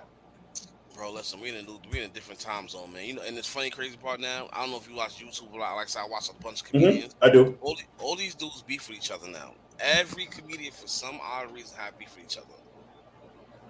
[0.95, 3.05] Bro, listen, we in a we in a different time zone, man.
[3.05, 4.47] You know, and this funny, crazy part now.
[4.53, 5.75] I don't know if you watch YouTube a lot.
[5.75, 7.15] Like I said, I watch a bunch of mm-hmm, comedians.
[7.21, 7.57] I do.
[7.61, 9.53] all, all these dudes beef with each other now.
[9.79, 12.47] Every comedian, for some odd reason, have beef with each other.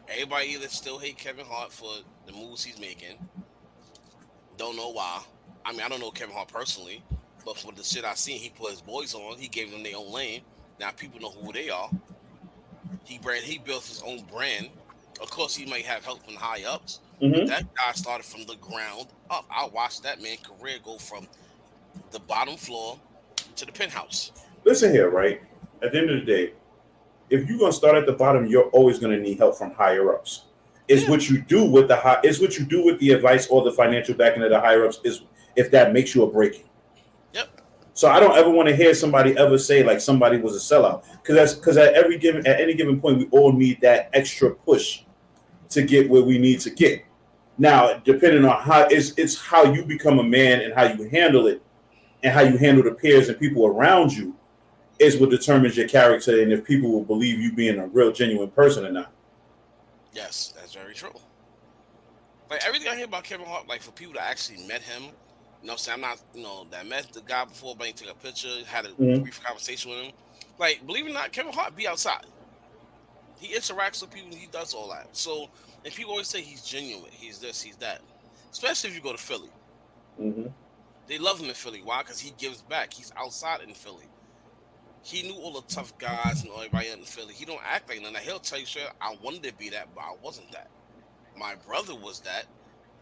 [0.10, 1.90] Everybody either still hate Kevin Hart for
[2.28, 3.18] the moves he's making.
[4.58, 5.24] Don't know why.
[5.66, 7.04] I mean, I don't know Kevin Hart personally,
[7.44, 9.38] but for the shit I seen, he put his boys on.
[9.38, 10.42] He gave them their own lane.
[10.80, 11.90] Now people know who they are.
[13.06, 14.70] He brand, he built his own brand.
[15.22, 17.00] Of course, he might have help from high ups.
[17.22, 17.48] Mhm.
[17.48, 19.46] That guy started from the ground up.
[19.50, 21.28] I watched that man career go from
[22.12, 23.00] the bottom floor
[23.56, 24.32] to the penthouse.
[24.66, 25.42] Listen here, right?
[25.82, 26.54] At the end of the day,
[27.30, 30.44] if you're gonna start at the bottom, you're always gonna need help from higher ups.
[30.88, 31.12] It's Yeah.
[31.12, 32.20] what you do with the high.
[32.24, 35.00] It's what you do with the advice or the financial backing of the higher ups.
[35.04, 35.22] Is
[35.56, 36.66] if that makes you a breaking.
[37.34, 37.62] Yep.
[37.94, 41.04] So I don't ever want to hear somebody ever say like somebody was a sellout
[41.12, 44.52] because that's because at every given at any given point we all need that extra
[44.52, 45.04] push
[45.70, 47.06] to get where we need to get.
[47.58, 51.46] Now, depending on how it's it's how you become a man and how you handle
[51.46, 51.62] it,
[52.24, 54.36] and how you handle the peers and people around you,
[54.98, 58.50] is what determines your character and if people will believe you being a real genuine
[58.50, 59.12] person or not.
[60.14, 61.14] Yes, that's very true.
[62.50, 65.12] Like everything I hear about Kevin Hart, like for people that actually met him,
[65.64, 68.16] you know I'm not, you know, that met the guy before, but he took a
[68.16, 69.22] picture, had a Mhm.
[69.24, 70.14] brief conversation with him.
[70.60, 72.26] Like, believe it or not, Kevin Hart be outside.
[73.40, 74.36] He interacts with people.
[74.38, 75.08] He does all that.
[75.14, 75.50] So,
[75.86, 77.12] and people always say he's genuine.
[77.12, 77.62] He's this.
[77.62, 78.02] He's that.
[78.52, 79.52] Especially if you go to Philly,
[80.18, 80.48] hmm
[81.08, 81.82] they love him in Philly.
[81.84, 82.02] Why?
[82.02, 82.94] Because he gives back.
[82.94, 84.10] He's outside in Philly.
[85.04, 87.34] He knew all the tough guys and everybody in Philly.
[87.34, 88.16] He don't act like none.
[88.16, 90.70] He'll tell you, "Sure, I wanted to be that, but I wasn't that.
[91.36, 92.48] My brother was that.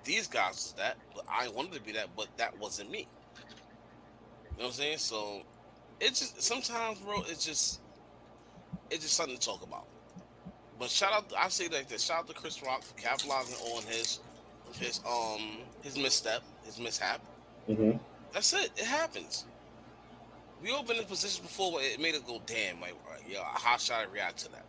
[0.04, 4.58] These guys was that, but I wanted to be that, but that wasn't me." You
[4.58, 4.98] know what I'm saying?
[5.00, 5.42] So
[6.00, 7.22] it's just sometimes, bro.
[7.28, 7.82] It's just
[8.90, 9.86] it's just something to talk about.
[10.80, 12.04] But shout out, I say like this.
[12.04, 14.20] Shout out to Chris Rock for capitalizing on his
[14.80, 17.22] his um his misstep, his mishap.
[17.68, 17.92] hmm
[18.34, 18.72] That's it.
[18.78, 19.46] It happens.
[20.62, 22.94] We all been in positions before where it made us go, damn, like,
[23.28, 24.66] yo, how should I react to that?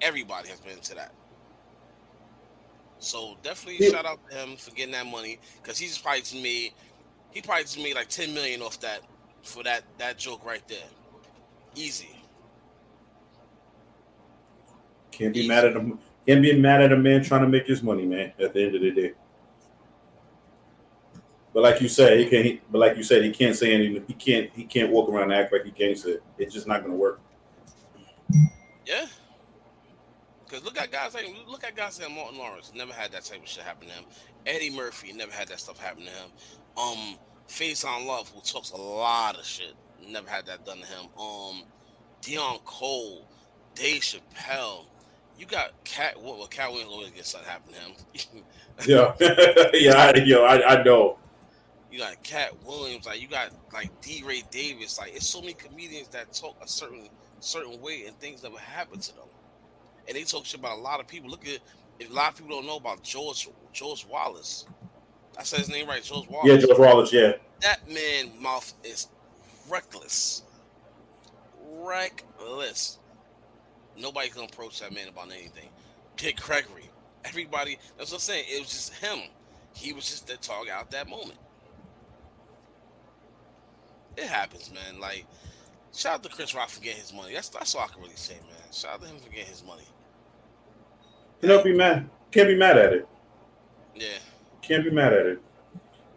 [0.00, 1.12] Everybody has been to that.
[2.98, 3.92] So definitely Yeah.
[3.92, 6.72] shout out to him for getting that money because he's probably just made
[7.30, 9.00] he probably just made like ten million off that
[9.42, 10.78] for that that joke right there.
[11.74, 12.18] Easy.
[15.10, 15.98] Can't be mad at him.
[16.26, 18.32] Can't be mad at a man trying to make his money, man.
[18.40, 19.12] At the end of the day.
[21.54, 22.60] But like you said, he can't.
[22.70, 24.04] But like you said, he can't say anything.
[24.06, 24.50] He can't.
[24.54, 26.10] He can't walk around and act like he can't say.
[26.12, 26.22] it.
[26.36, 27.20] It's just not going to work.
[28.84, 29.06] Yeah.
[30.48, 33.42] Because look at guys like look at guys like Martin Lawrence never had that type
[33.42, 34.04] of shit happen to him.
[34.46, 36.30] Eddie Murphy never had that stuff happen to him.
[36.76, 37.16] Um,
[37.48, 39.74] Faizon Love who talks a lot of shit
[40.08, 41.06] never had that done to him.
[41.18, 41.62] Um,
[42.22, 43.28] Deon Cole,
[43.74, 44.86] Dave Chappelle.
[45.38, 46.20] You got Katt.
[46.20, 46.38] What?
[46.38, 48.44] Well, Katt Williams always gets something happen to him.
[48.86, 49.14] Yeah,
[49.72, 51.18] yeah, I, yo, I, I know.
[51.90, 53.06] you got Katt Williams.
[53.06, 54.98] Like you got like DeRay Davis.
[54.98, 57.08] Like it's so many comedians that talk a certain
[57.40, 59.24] certain way and things never happen to them.
[60.08, 61.30] And they talk shit about a lot of people.
[61.30, 61.60] Look at
[61.98, 64.66] if a lot of people don't know about George George Wallace.
[65.38, 66.48] I said his name right, George Wallace.
[66.48, 67.12] Yeah, George Wallace.
[67.12, 69.08] Yeah, That man mouth is
[69.68, 70.42] reckless.
[71.62, 72.98] Reckless.
[73.98, 75.68] Nobody can approach that man about anything.
[76.16, 76.90] Dick Gregory.
[77.24, 78.44] Everybody, that's what I'm saying.
[78.48, 79.18] It was just him.
[79.74, 81.38] He was just the target out that moment.
[84.16, 85.00] It happens, man.
[85.00, 85.26] Like,
[85.94, 87.34] shout out to Chris Rock for getting his money.
[87.34, 88.72] That's that's all I can really say, man.
[88.72, 89.84] Shout out to him for getting his money.
[91.40, 92.08] You know, be mad.
[92.30, 93.08] Can't be mad at it.
[93.94, 94.18] Yeah.
[94.62, 95.42] Can't be mad at it.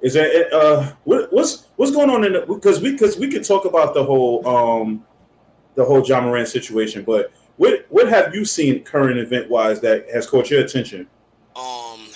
[0.01, 3.43] Is that uh what, what's what's going on in the because we because we could
[3.43, 5.05] talk about the whole um
[5.75, 10.09] the whole Ja Morant situation, but what what have you seen current event wise that
[10.09, 11.07] has caught your attention?
[11.55, 12.07] Um,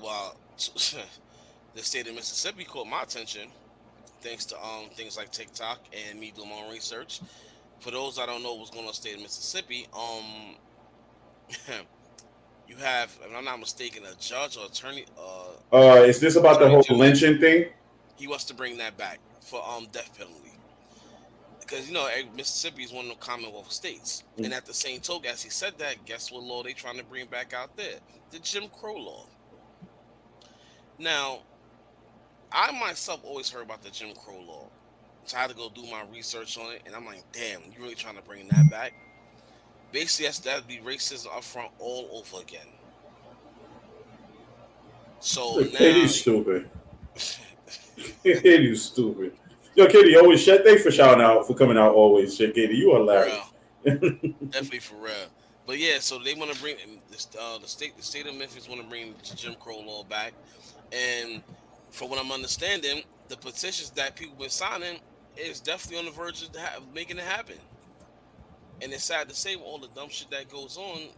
[0.00, 3.48] well, the state of Mississippi caught my attention
[4.20, 7.20] thanks to um things like TikTok and me doing my own research.
[7.80, 10.56] For those I don't know what's going on in the state of Mississippi, um,
[12.68, 15.06] you have, if I'm not mistaken, a judge or attorney.
[15.18, 17.66] Uh, Uh, is this about the whole lynching thing?
[18.16, 20.52] he wants to bring that back for um death penalty.
[21.60, 25.00] Because you know eh, Mississippi is one of the Commonwealth states, and at the same
[25.00, 27.96] token, as he said that, guess what law they trying to bring back out there?
[28.30, 29.26] The Jim Crow law.
[30.98, 31.40] Now,
[32.52, 34.68] I myself always heard about the Jim Crow law,
[35.26, 37.82] so I had to go do my research on it, and I'm like, damn, you
[37.82, 38.92] really trying to bring that back?
[39.92, 42.66] Basically, that's that'd be racism up front all over again.
[45.20, 46.68] So now, Katie's stupid.
[48.22, 49.32] Katie's stupid.
[49.74, 50.64] Yo, Katie, always shit.
[50.64, 51.94] Thanks for shouting out for coming out.
[51.94, 52.76] Always shit, Katie.
[52.76, 53.38] You are hilarious.
[53.84, 55.14] Definitely for real.
[55.66, 56.76] But yeah, so they want to bring
[57.10, 60.32] this, uh, the state, the state of Memphis want to bring Jim Crow law back,
[60.92, 61.42] and
[61.90, 65.00] from what I'm understanding, the petitions that people been signing
[65.36, 67.56] is definitely on the verge of ha- making it happen.
[68.82, 71.08] And it's sad to say, with all the dumb shit that goes on,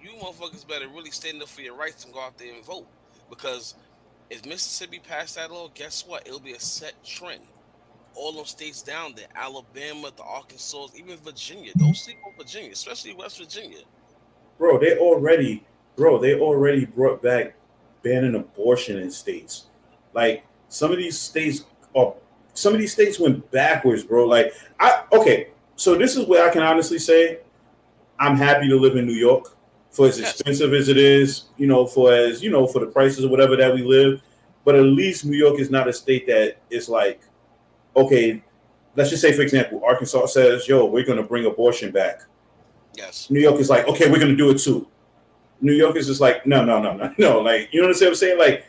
[0.00, 2.86] you motherfuckers better really stand up for your rights and go out there and vote,
[3.30, 3.74] because
[4.30, 6.26] if Mississippi passed that law, guess what?
[6.26, 7.40] It'll be a set trend
[8.16, 11.72] all those states down there, Alabama, the Arkansas, even Virginia.
[11.76, 13.80] Don't sleep on Virginia, especially West Virginia.
[14.58, 15.64] bro, they already,
[15.96, 17.54] bro, they already brought back
[18.02, 19.66] banning abortion in states.
[20.14, 22.14] Like some of these states are,
[22.54, 24.26] some of these states went backwards, bro.
[24.26, 27.40] Like I, okay, so this is where I can honestly say,
[28.18, 29.56] I'm happy to live in New York
[29.90, 33.24] for as expensive as it is, you know, for as you know, for the prices
[33.24, 34.22] or whatever that we live.
[34.64, 37.20] But at least New York is not a state that is like,
[37.94, 38.42] okay,
[38.96, 42.22] let's just say, for example, Arkansas says, yo, we're going to bring abortion back.
[42.96, 43.30] Yes.
[43.30, 44.88] New York is like, okay, we're gonna do it too.
[45.60, 47.40] New York is just like, no, no, no, no, no.
[47.40, 48.38] Like, you know what I'm saying?
[48.38, 48.64] Like,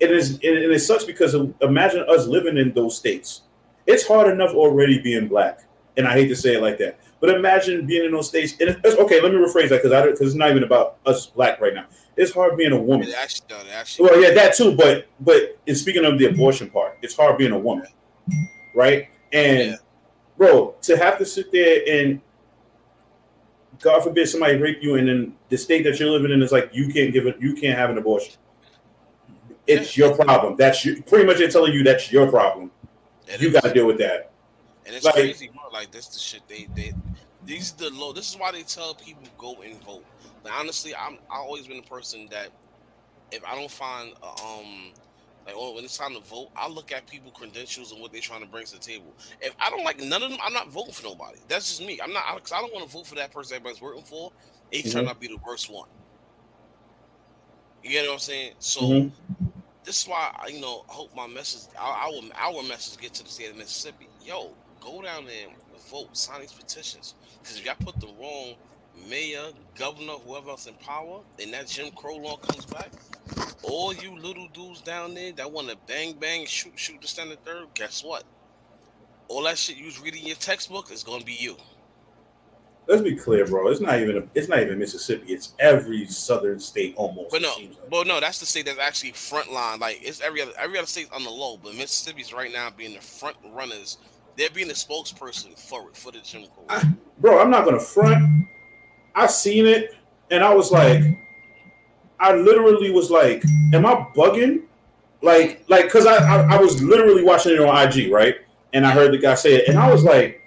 [0.00, 3.42] it is, and it sucks because imagine us living in those states.
[3.86, 5.60] It's hard enough already being black,
[5.96, 8.54] and I hate to say it like that, but imagine being in those states.
[8.60, 11.26] And it's, okay, let me rephrase that because I because it's not even about us
[11.26, 11.86] black right now.
[12.16, 13.08] It's hard being a woman.
[13.08, 13.66] It actually done.
[13.66, 14.08] It actually.
[14.08, 14.76] Well, yeah, that too.
[14.76, 17.86] But but in speaking of the abortion part, it's hard being a woman,
[18.74, 19.08] right?
[19.32, 19.76] And Yeah.
[20.36, 22.20] bro, to have to sit there and
[23.80, 26.70] God forbid somebody rape you, and then the state that you're living in is like
[26.72, 28.34] you can't give it, you can't have an abortion.
[29.66, 30.56] It's your problem.
[30.56, 32.70] That's you, pretty much they're telling you that's your problem.
[33.26, 34.30] It You got to deal with that.
[34.86, 35.68] And it's Like- crazy, bro.
[35.72, 36.92] Like this, the shit they they
[37.44, 38.12] these the low.
[38.12, 40.04] This is why they tell people go and vote.
[40.44, 42.50] Like honestly, I'm I always been a person that
[43.32, 44.92] if I don't find um
[45.46, 48.20] like oh, when it's time to vote, I look at people credentials and what they're
[48.20, 49.12] trying to bring to the table.
[49.40, 51.38] If I don't like none of them, I'm not voting for nobody.
[51.48, 51.98] That's just me.
[52.02, 54.32] I'm not because I don't want to vote for that person everybody's working for.
[54.72, 55.06] They Mhm.
[55.08, 55.88] out to be the worst one.
[57.82, 58.54] You get what I'm saying?
[58.58, 59.12] So Mhm.
[59.84, 63.12] this is why I- you know I hope my message our, our our message get
[63.14, 64.08] to the state of Mississippi.
[64.24, 67.14] Yo, go down there and vote, sign these petitions.
[67.42, 68.54] Because if y'all put the wrong
[69.08, 72.90] mayor, governor, whoever else in power, and that Jim Crow law comes back,
[73.62, 77.42] all you little dudes down there that want to bang bang shoot shoot the standard
[77.44, 78.24] third, guess what?
[79.28, 81.56] All that shit you was reading in your textbook is gonna be you.
[82.86, 83.68] Let's be clear, bro.
[83.68, 85.32] It's not even it's not even Mississippi.
[85.32, 87.30] It's every southern state almost.
[87.30, 87.90] But no, like.
[87.90, 89.80] but no, that's the state that's actually front line.
[89.80, 92.94] Like it's every other every other state on the low, but Mississippi's right now being
[92.94, 93.96] the front runners.
[94.36, 96.64] They're being the spokesperson for it for the Jim Crow.
[96.68, 98.46] I- bro, I'm not gonna front.
[99.14, 99.94] I seen it
[100.30, 101.02] and I was like,
[102.18, 104.62] I literally was like, am I bugging?
[105.22, 108.36] Like, like, cause I, I I was literally watching it on IG, right?
[108.72, 110.42] And I heard the guy say it, and I was like,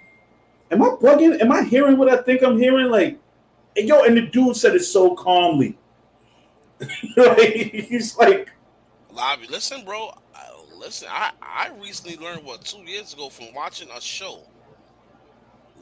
[0.70, 1.40] am I bugging?
[1.40, 2.90] Am I hearing what I think I'm hearing?
[2.90, 3.18] Like,
[3.76, 5.78] and yo, and the dude said it so calmly.
[7.16, 8.50] like, he's like,
[9.10, 10.12] Lobby, listen, bro.
[10.88, 14.40] Listen, I I recently learned what two years ago from watching a show.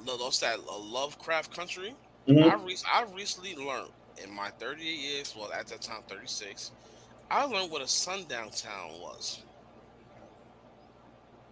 [0.05, 1.95] That's that uh, Lovecraft Country.
[2.27, 2.43] mhm.
[2.43, 6.73] I re- I recently learned in my 38 years, well at that time 36,
[7.31, 9.45] I learned what a sundown town was.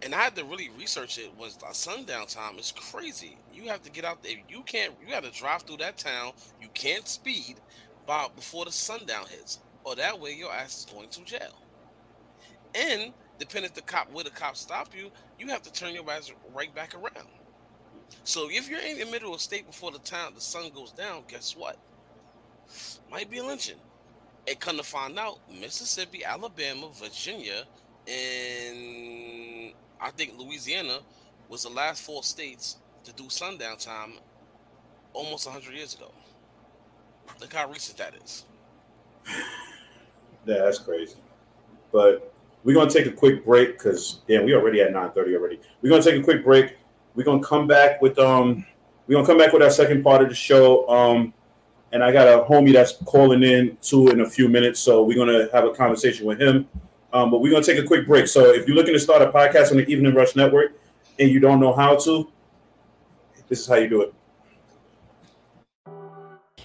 [0.01, 1.33] And I had to really research it.
[1.37, 3.37] Was a sundown time is crazy.
[3.53, 4.35] You have to get out there.
[4.49, 4.95] You can't.
[5.01, 6.33] You got to drive through that town.
[6.61, 7.61] You can't speed
[8.05, 11.55] by before the sundown hits, or that way your ass is going to jail.
[12.75, 16.09] And depending if the cop where the cop stop you, you have to turn your
[16.09, 17.27] ass right back around.
[18.23, 21.23] So if you're in the middle of state before the time the sun goes down,
[21.27, 21.77] guess what?
[23.11, 23.77] Might be a lynching.
[24.47, 27.63] And come to find out, Mississippi, Alabama, Virginia,
[28.07, 30.99] and I think Louisiana
[31.49, 34.13] was the last four states to do sundown time
[35.13, 36.11] almost 100 years ago.
[37.39, 38.45] Look how recent that is.
[40.45, 41.15] Yeah, that's crazy.
[41.91, 42.34] But
[42.65, 45.61] we're gonna take a quick break because yeah, we already at 9:30 already.
[45.81, 46.75] We're gonna take a quick break.
[47.13, 48.65] We're gonna come back with um
[49.07, 50.89] we're gonna come back with our second part of the show.
[50.89, 51.33] Um
[51.91, 55.15] and I got a homie that's calling in too in a few minutes, so we're
[55.15, 56.67] gonna have a conversation with him.
[57.13, 58.27] Um, but we're gonna take a quick break.
[58.27, 60.73] So if you're looking to start a podcast on the Evening Rush Network
[61.19, 62.29] and you don't know how to,
[63.47, 64.13] this is how you do it.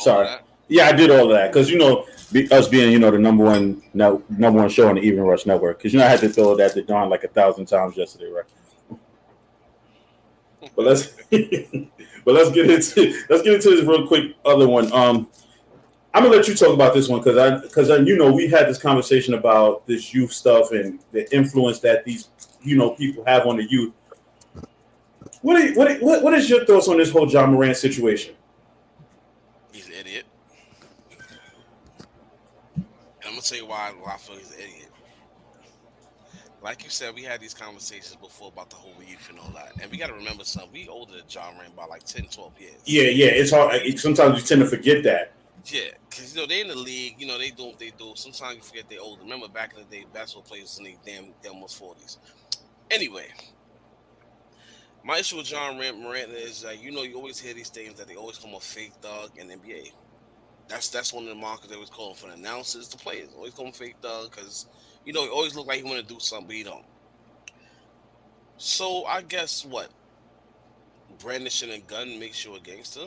[0.00, 0.38] Sorry.
[0.68, 3.18] Yeah, I did all of that because you know be, us being you know the
[3.18, 5.78] number one no, number one show on the Evening Rush Network.
[5.78, 8.30] Because you know I had to throw that to Don like a thousand times yesterday,
[8.30, 8.44] right?
[10.76, 14.92] But let's but let's get into let's get into this real quick other one.
[14.92, 15.28] Um,
[16.12, 18.68] I'm gonna let you talk about this one because I because you know we had
[18.68, 22.28] this conversation about this youth stuff and the influence that these
[22.62, 23.92] you know people have on the youth.
[25.42, 28.34] What are, what, what what is your thoughts on this whole Ja Morant situation?
[29.72, 30.26] He's an idiot.
[32.72, 32.84] And
[33.24, 34.90] I'm gonna tell you why, why I feel he's an idiot.
[36.62, 39.72] Like you said, we had these conversations before about the whole youth and all that.
[39.80, 40.72] And we gotta remember something.
[40.72, 42.74] We older than Ja Morant by like 10, 12 years.
[42.84, 43.80] Yeah, yeah, it's hard.
[43.98, 45.32] Sometimes you tend to forget that.
[45.66, 48.12] Yeah, because you know they in the league, you know they do what they do.
[48.14, 49.22] Sometimes you forget they're older.
[49.22, 52.18] Remember back in the day, basketball players in their damn they almost forties.
[52.90, 53.26] Anyway,
[55.02, 58.06] my issue with Ja Morant is that you know you always hear these things that
[58.06, 59.92] they always come a fake thug in NBA.
[60.70, 63.28] That's that's one of the markers they was call him for the announcers, the players
[63.36, 64.66] always call him fake thug because
[65.04, 66.84] you know he always look like he want to do something, but he don't.
[68.56, 69.88] So I guess what
[71.18, 73.06] brandishing a gun makes you a gangster.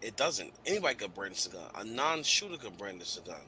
[0.00, 0.52] It doesn't.
[0.64, 1.70] Anybody can brandish a gun.
[1.76, 3.40] A non-shooter can brandish a gun.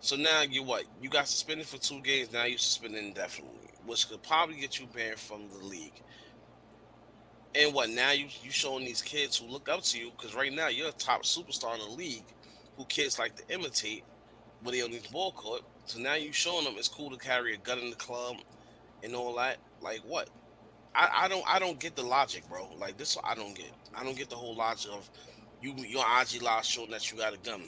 [0.00, 0.84] So now you what?
[1.00, 2.32] You got suspended for two games.
[2.32, 6.02] Now you're suspended indefinitely, which could probably get you banned from the league.
[7.54, 7.90] And what?
[7.90, 10.88] Now you you showing these kids who look up to you because right now you're
[10.88, 12.24] a top superstar in the league,
[12.76, 14.04] who kids like to imitate
[14.62, 15.62] when they on these ball court.
[15.84, 18.36] So now you showing them it's cool to carry a gun in the club
[19.02, 19.58] and all that.
[19.82, 20.30] Like what?
[20.94, 22.68] I, I don't I don't get the logic, bro.
[22.78, 23.70] Like this, I don't get.
[23.94, 25.10] I don't get the whole logic of
[25.60, 27.62] you your IG live showing that you got a gun.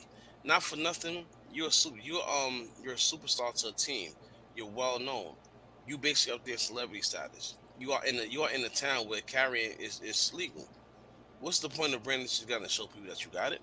[0.45, 1.25] Not for nothing.
[1.53, 1.99] You're a super.
[2.03, 2.69] You're um.
[2.83, 4.13] You're a superstar to a team.
[4.57, 5.35] You're well known.
[5.87, 7.57] You basically up there celebrity status.
[7.79, 10.67] You are in the you are in a town where carrying is is legal.
[11.41, 13.61] What's the point of branding this gun to show people that you got it?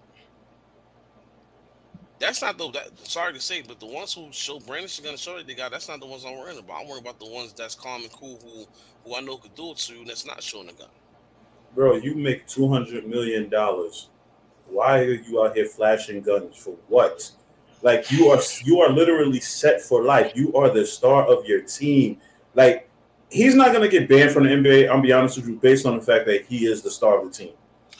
[2.19, 2.69] That's not the.
[2.69, 5.55] That, sorry to say, but the ones who show brandish are gonna show that they
[5.55, 5.71] got.
[5.71, 6.81] That's not the ones I'm worried about.
[6.81, 8.67] I'm worried about the ones that's calm and cool, who
[9.09, 10.89] who I know could do it to you, and that's not showing a gun.
[11.73, 14.09] Bro, you make two hundred million dollars.
[14.69, 17.31] Why are you out here flashing guns for what?
[17.81, 20.33] Like you are you are literally set for life.
[20.35, 22.17] You are the star of your team.
[22.53, 22.87] Like
[23.31, 24.89] he's not gonna get banned from the NBA.
[24.89, 27.25] I'm be honest with you, based on the fact that he is the star of
[27.25, 27.53] the team.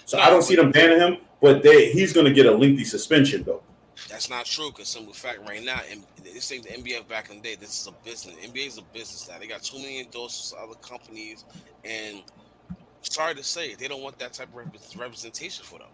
[0.06, 3.44] So I don't see them banning him, but they he's gonna get a lengthy suspension
[3.44, 3.64] though.
[4.10, 7.38] That's not true because simple fact right now, and this ain't the NBA back in
[7.38, 7.56] the day.
[7.56, 8.36] This is a business.
[8.36, 9.40] NBA is a business now.
[9.40, 11.46] They got too many endorsements other companies,
[11.86, 12.24] and
[13.02, 15.88] sorry to say, they don't want that type of representation for them.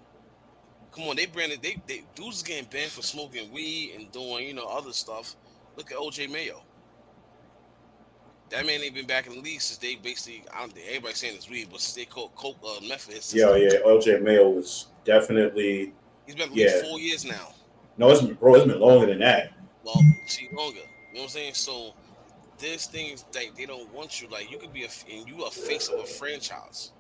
[0.91, 4.53] Come on, they branded they they dudes getting banned for smoking weed and doing you
[4.53, 5.35] know other stuff.
[5.75, 6.63] Look at OJ Mayo.
[8.49, 10.43] That man ain't been back in the league since they basically.
[10.53, 13.21] I don't think everybody saying it's weed, but since they called coke uh, method.
[13.33, 13.79] Yeah, yeah.
[13.85, 15.93] OJ Mayo was definitely.
[16.25, 16.81] He's been yeah.
[16.81, 17.53] four years now.
[17.97, 18.55] No, it's been, bro.
[18.55, 19.51] It's been longer than that.
[19.83, 20.77] Well, see, longer.
[20.77, 21.53] You know what I'm saying?
[21.55, 21.93] So
[22.59, 24.27] there's things that they don't want you.
[24.29, 26.91] Like you could be a and you a face of a franchise.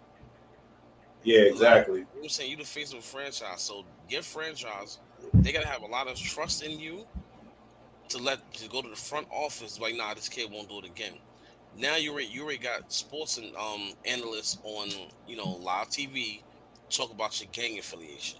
[1.23, 1.99] Yeah, exactly.
[1.99, 3.61] Like, you know I'm saying you the face of a franchise.
[3.61, 4.99] So your franchise,
[5.33, 7.05] they gotta have a lot of trust in you
[8.09, 9.79] to let to go to the front office.
[9.79, 11.13] Like, nah, this kid won't do it again.
[11.77, 14.89] Now you already you already got sports and um analysts on
[15.27, 16.41] you know live TV
[16.89, 18.39] talk about your gang affiliation,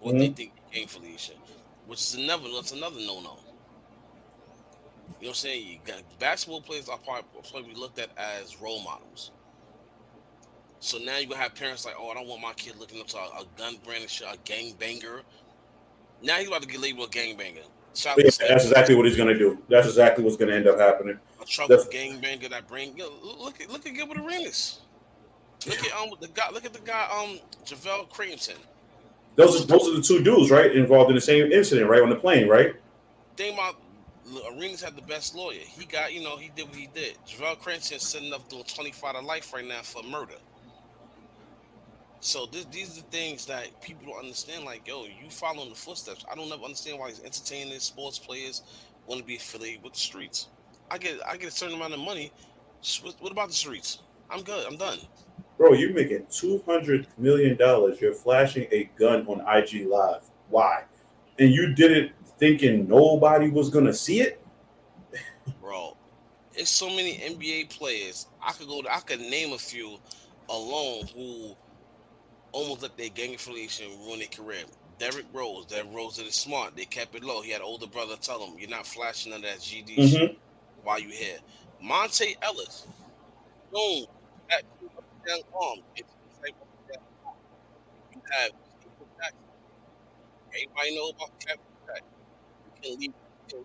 [0.00, 0.20] what mm-hmm.
[0.20, 1.34] they think gang affiliation
[1.88, 3.20] which is another that's another no no.
[3.20, 3.38] You know
[5.20, 5.66] what I'm saying?
[5.66, 9.32] You got, basketball players are probably looked at as role models.
[10.80, 13.16] So now gonna have parents like, oh, I don't want my kid looking up to
[13.16, 15.22] a, a gun brandish, a gang banger.
[16.22, 17.62] Now he's about to get labeled a gang banger.
[18.04, 19.58] Yeah, that's exactly what he's gonna do.
[19.68, 21.18] That's exactly what's gonna end up happening.
[21.40, 24.80] A trouble gang banger that bring yo, look at look at Gilbert Arenas.
[25.66, 28.56] Look at um the guy look at the guy um Javaris Crittenton.
[29.34, 30.74] Those are those are the two dudes, right?
[30.74, 32.02] Involved in the same incident, right?
[32.02, 32.74] On the plane, right?
[33.36, 33.76] Think about
[34.52, 35.60] Arenas had the best lawyer.
[35.60, 37.16] He got, you know, he did what he did.
[37.26, 40.34] Javaris Crittenton sitting up doing 25 to life right now for murder.
[42.20, 44.64] So this, these are the things that people don't understand.
[44.64, 46.24] Like, yo, you following the footsteps.
[46.30, 48.62] I don't ever understand why he's entertaining sports players
[49.06, 50.48] want to be affiliated with the streets.
[50.90, 52.32] I get I get a certain amount of money.
[53.02, 54.00] What, what about the streets?
[54.30, 54.66] I'm good.
[54.66, 54.98] I'm done.
[55.56, 58.00] Bro, you're making two hundred million dollars.
[58.00, 60.22] You're flashing a gun on IG Live.
[60.50, 60.84] Why?
[61.38, 64.40] And you did it thinking nobody was gonna see it.
[65.60, 65.96] Bro,
[66.54, 68.26] it's so many NBA players.
[68.42, 68.82] I could go.
[68.82, 69.98] To, I could name a few
[70.48, 71.56] alone who
[72.52, 74.64] almost let their gang affiliation ruin their career.
[74.98, 76.76] Derrick Rose, Derrick Rose is smart.
[76.76, 77.40] They kept it low.
[77.40, 80.06] He had an older brother tell him, "You're not flashing under that GD mm-hmm.
[80.06, 80.38] shit
[80.82, 81.38] while you here."
[81.82, 82.86] Monta Ellis,
[83.72, 84.06] boom,
[84.50, 84.62] that
[85.26, 85.78] young arm.
[85.96, 86.04] You
[88.30, 88.50] have.
[90.50, 92.04] Everybody know about Kevin Jackson.
[92.74, 93.12] You can leave.
[93.52, 93.64] You.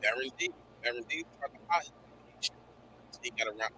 [0.00, 0.50] Baron D.
[0.82, 1.24] Baron D.
[1.38, 1.90] tried to hide
[3.22, 3.72] He got around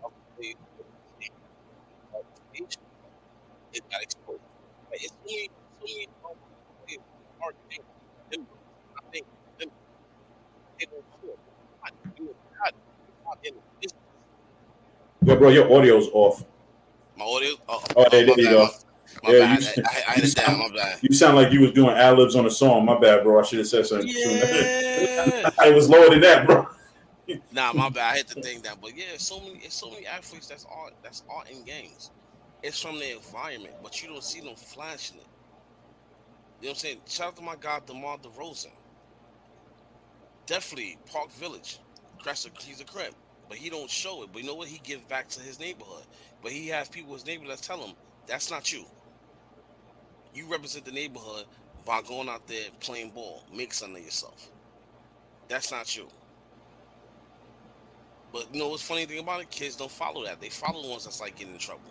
[2.50, 4.40] up the It got exposed.
[4.88, 5.50] But it's only,
[5.82, 7.04] it's only um,
[7.40, 7.84] hard to think.
[8.32, 9.26] I think
[9.58, 9.70] them,
[10.78, 11.28] they don't do.
[11.82, 12.36] Not do it.
[12.62, 12.74] Not,
[13.24, 13.92] not in this
[15.22, 16.44] Yo, bro, your audio's off.
[17.16, 17.54] My audio?
[17.68, 18.68] Oh, oh there, there you go.
[19.22, 19.76] My yeah, bad.
[19.76, 20.58] You, I, I, I down.
[20.58, 20.98] My bad.
[21.02, 22.84] You sound like you was doing ad libs on a song.
[22.84, 23.38] My bad, bro.
[23.38, 24.08] I should have said something.
[25.00, 25.50] Yeah.
[25.66, 26.68] it was lower than that, bro.
[27.52, 28.14] nah, my bad.
[28.14, 28.76] I hit the thing down.
[28.80, 32.10] But yeah, so many, it's so many athletes that's all that's all in games.
[32.62, 35.26] It's from the environment, but you don't see them flashing it.
[36.60, 37.00] You know what I'm saying?
[37.06, 38.72] Shout out to my guy DeMar DeRozan.
[40.46, 41.78] Definitely Park Village.
[42.22, 43.14] Crest, he's a crib
[43.50, 44.30] but he don't show it.
[44.32, 44.68] But you know what?
[44.68, 46.04] He gives back to his neighborhood.
[46.40, 47.96] But he has people his neighborhood that tell him
[48.26, 48.84] that's not you.
[50.32, 51.46] You represent the neighborhood
[51.84, 53.42] by going out there playing ball.
[53.52, 54.48] Make something of yourself.
[55.48, 56.06] That's not you.
[58.32, 59.50] But you know what's funny thing about it?
[59.50, 60.40] Kids don't follow that.
[60.40, 61.82] They follow the ones that's like getting in trouble.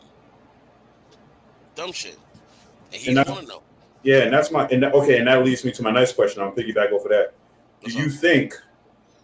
[1.79, 2.17] Dumb shit,
[2.91, 3.63] and he And don't want to know.
[4.03, 6.43] Yeah, and that's my and that, okay, and that leads me to my next question.
[6.43, 7.33] I'll piggyback off of that.
[7.85, 8.53] Do you think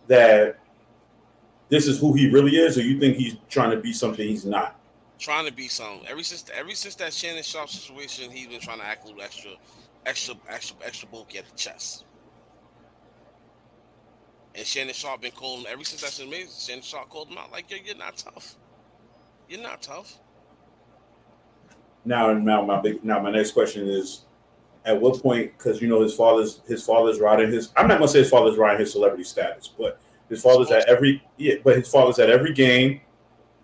[0.08, 0.58] that
[1.68, 4.46] this is who he really is, or you think he's trying to be something he's
[4.46, 4.80] not?
[5.20, 6.08] Trying to be something.
[6.08, 9.22] Every since ever since that Shannon Sharpe situation, he's been trying to act a little
[9.22, 9.52] extra,
[10.06, 12.06] extra, extra, extra bulky at the chest.
[14.56, 16.52] And Shannon Sharpe been calling him ever since that's amazing.
[16.58, 18.56] Shannon Sharpe called him out like, "Yo, you're not tough.
[19.50, 20.20] You're not tough."
[22.06, 24.22] Now, now my big now my next question is,
[24.86, 25.52] at what point?
[25.58, 27.72] Because you know his father's his father's riding his.
[27.76, 30.00] I'm not gonna say his father's riding his celebrity status, but
[30.30, 33.02] his father's at every yeah, but his father's at every game.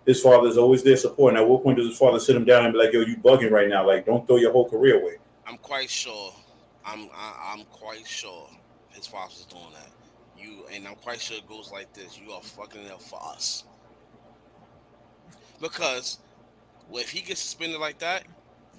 [0.04, 1.38] His father's always there supporting.
[1.38, 3.52] At what point does his father sit him down and be like, "Yo, you bugging
[3.52, 3.86] right now?
[3.86, 6.32] Like, don't throw your whole career away." I'm quite sure.
[6.84, 8.48] I'm I, I'm quite sure
[8.90, 9.90] his father's doing that.
[10.36, 12.18] You and I'm quite sure it goes like this.
[12.18, 13.64] You are fucking up for us.
[15.60, 16.18] Because
[16.92, 18.24] well, if he gets suspended like that,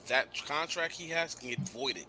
[0.08, 2.06] that contract he has can get voided.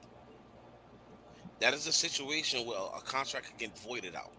[1.61, 4.32] That is a situation where a contract can get voided out.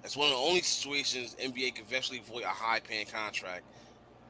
[0.00, 3.64] That's one of the only situations NBA can eventually void a high paying contract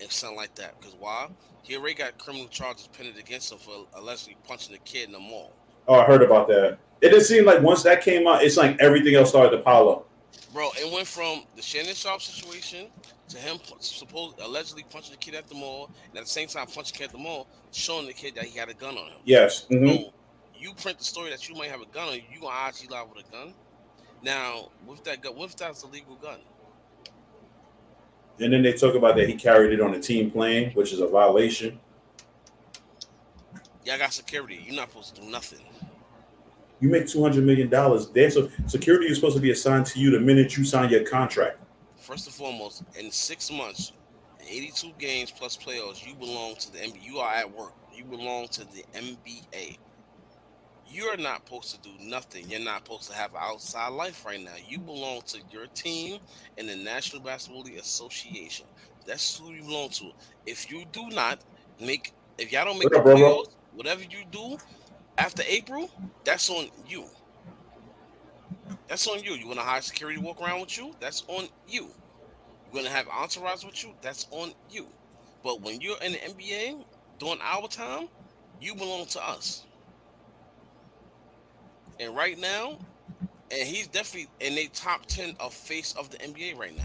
[0.01, 0.81] and something like that.
[0.81, 1.29] Because why?
[1.63, 5.19] He already got criminal charges pending against him for allegedly punching a kid in the
[5.21, 5.53] mall.
[5.89, 6.79] Oh, I heard about that.
[7.03, 9.91] It just seemed like once that came out, it's like everything else started to pile
[9.91, 10.09] up.
[10.53, 12.89] Bro, it went from the Shannon Sharpe situation
[13.29, 16.67] to him supposed allegedly punching the kid at the mall, and at the same time
[16.67, 19.09] punching the kid at the mall, showing the kid that he had a gun on
[19.09, 19.19] him.
[19.25, 19.67] Yes.
[19.71, 20.05] mhm.
[20.05, 20.13] So
[20.59, 22.91] you print the story that you might have a gun on you, you gonna IG
[22.91, 23.55] live with a gun.
[24.23, 26.41] Now, with that gun, what if that's a legal gun?
[28.39, 31.01] And then they talk about that he carried it on a team plane, which is
[31.01, 31.79] a violation.
[33.85, 34.63] Y'all got security.
[34.65, 35.61] You're not supposed to do nothing.
[36.83, 38.09] You make two hundred million dollars.
[38.09, 41.05] There's a security is supposed to be assigned to you the minute you sign your
[41.05, 41.61] contract.
[41.97, 43.93] First and foremost, in six months,
[44.45, 47.05] 82 games plus playoffs, you belong to the NBA.
[47.05, 47.75] You are at work.
[47.95, 49.79] You belong to the NBA.
[50.89, 52.51] You're not supposed to do nothing.
[52.51, 54.57] You're not supposed to have an outside life right now.
[54.67, 56.19] You belong to your team
[56.59, 58.67] and the National Basketball League Association.
[59.07, 60.11] That's who you belong to.
[60.47, 61.43] If you do not
[61.81, 63.43] make, if y'all don't make What the up, bro, bro?
[63.45, 64.59] playoffs, whatever you do
[65.19, 65.91] after April,
[66.25, 67.05] that's on you.
[68.89, 69.33] That's on you.
[69.33, 70.95] You want to hire security walk around with you?
[71.01, 71.89] That's on you.
[72.73, 73.93] You're gonna have entourage with you?
[74.01, 74.87] That's on you.
[75.43, 76.85] But when you're in the NBA
[77.19, 78.09] during our time,
[78.61, 79.65] you belong to us.
[82.01, 82.79] And right now,
[83.51, 86.85] and he's definitely in a top ten of face of the NBA right now.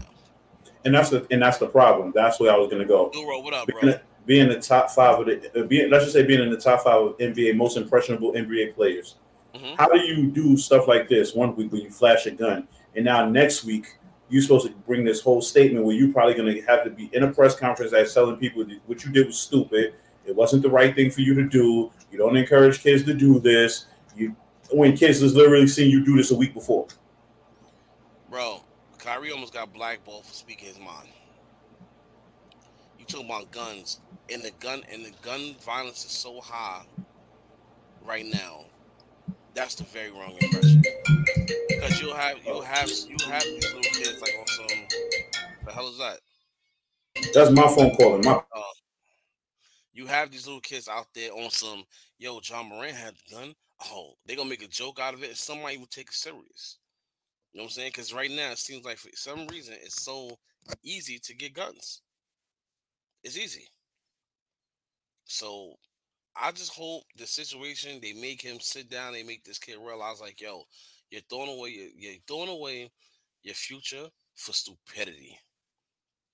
[0.84, 2.12] And that's the and that's the problem.
[2.14, 3.10] That's where I was gonna go.
[3.10, 3.94] Duro, what up, bro?
[4.28, 6.82] Being the top five of the uh, being, let's just say being in the top
[6.82, 9.16] five of NBA most impressionable NBA players.
[9.54, 9.76] Mhm.
[9.78, 13.06] How do you do stuff like this one week when you flash a gun, and
[13.06, 13.86] now next week
[14.28, 17.08] you're supposed to bring this whole statement where you're probably going to have to be
[17.14, 19.94] in a press conference that's telling people that what you did was stupid.
[20.26, 21.90] It wasn't the right thing for you to do.
[22.12, 23.86] You don't encourage kids to do this.
[24.14, 24.36] You
[24.70, 26.86] when kids has literally seen you do this a week before.
[28.28, 28.60] Bro,
[28.98, 31.08] Kyrie almost got blackballed for speaking his mind.
[33.08, 34.00] Talking about guns,
[34.30, 36.84] and the gun and the gun violence is so high
[38.02, 38.66] right now.
[39.54, 40.82] That's the very wrong impression.
[41.68, 44.86] Because you'll have you'll have you have these little kids like on some
[45.64, 46.20] the hell is that?
[47.32, 48.22] That's my phone calling.
[48.24, 48.62] My uh,
[49.94, 51.84] You have these little kids out there on some
[52.18, 53.54] yo, Ja Morant had the gun.
[53.86, 56.14] Oh, they gonna make a joke out of it, and some might even take it
[56.14, 56.78] serious.
[57.52, 57.92] You know what I'm saying?
[57.94, 60.38] Because right now it seems like for some reason it's so
[60.82, 62.02] easy to get guns.
[63.22, 63.66] It's easy.
[65.24, 65.74] So
[66.40, 70.20] I just hope the situation they make him sit down, they make this kid realize
[70.20, 70.62] like, yo,
[71.10, 72.90] you're throwing away your, you're throwing away
[73.42, 74.06] your future
[74.36, 75.38] for stupidity.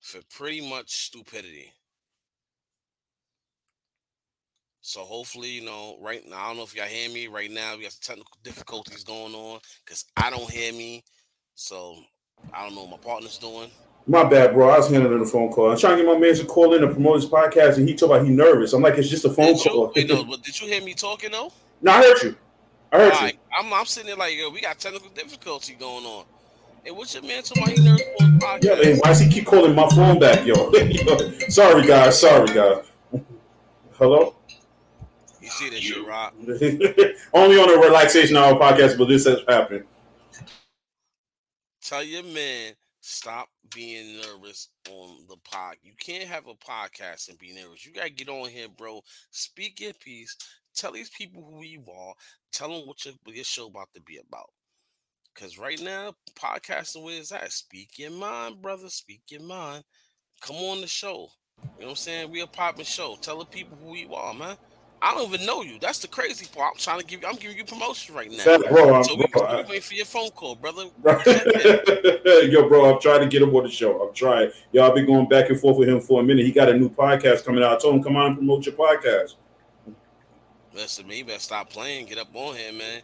[0.00, 1.72] For pretty much stupidity.
[4.82, 7.74] So hopefully, you know, right now, I don't know if y'all hear me right now.
[7.74, 11.02] We got some technical difficulties going on because I don't hear me.
[11.54, 11.96] So
[12.52, 13.70] I don't know what my partner's doing.
[14.06, 14.68] My bad, bro.
[14.68, 15.70] I was handling the phone call.
[15.70, 17.94] I'm trying to get my man to call in and promote his podcast, and he
[17.94, 18.74] talked about he nervous.
[18.74, 19.86] I'm like, it's just a phone Did you, call.
[20.28, 21.50] but did you hear me talking though?
[21.80, 22.36] no, I heard you.
[22.92, 23.38] I heard you.
[23.58, 26.26] I'm, I'm sitting there like, yo, we got technical difficulty going on.
[26.84, 27.78] Hey, what's your man talking about?
[27.78, 28.24] He nervous the
[28.62, 28.84] Yeah, podcast.
[28.84, 30.70] man, why does he keep calling my phone back, yo?
[30.72, 32.20] Yo, sorry, guys.
[32.20, 32.84] Sorry, guys.
[33.94, 34.34] Hello?
[35.40, 36.34] You see that shit, Rob?
[37.32, 39.84] Only on a Realization Hour podcast, but this has happened.
[41.82, 45.76] Tell your man stop being nervous on the pod.
[45.82, 47.84] You can't have a podcast and be nervous.
[47.84, 49.00] You gotta get on here, bro.
[49.30, 50.36] Speak your piece.
[50.74, 52.14] Tell these people who you are.
[52.52, 54.50] Tell them what your, your show about to be about.
[55.34, 57.50] Cause right now, podcasting where is that?
[57.52, 58.88] Speak your mind, brother.
[58.88, 59.82] Speak your mind.
[60.40, 61.28] Come on the show.
[61.62, 62.30] You know what I'm saying?
[62.30, 63.16] We a popping show.
[63.20, 64.56] Tell the people who you are, man.
[65.04, 65.78] I don't even know you.
[65.78, 66.72] That's the crazy part.
[66.72, 67.28] I'm trying to give you.
[67.28, 68.38] I'm giving you promotion right now.
[68.38, 70.84] Fat bro, so we, bro, I- waiting for your phone call, brother.
[72.48, 74.00] Yo, bro, I'm trying to get him on the show.
[74.00, 74.50] I'm trying.
[74.80, 76.46] I've been going back and forth with him for a minute.
[76.46, 77.76] He got a new podcast coming out.
[77.76, 79.34] I told him, come on and promote your podcast.
[80.72, 82.06] Listen, man, you better stop playing.
[82.06, 83.02] Get up on him, man.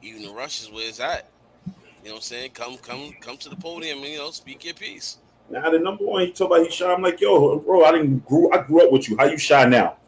[0.00, 1.28] Even the rush is where it's at.
[1.66, 1.72] You
[2.08, 2.52] know what I'm saying?
[2.52, 5.18] Come, come, come to the podium and you know speak your piece.
[5.50, 6.90] Now, the number one, he talk about he shy.
[6.90, 8.50] I'm like, yo, bro, I didn't grew.
[8.50, 9.18] I grew up with you.
[9.18, 9.98] How you shy now?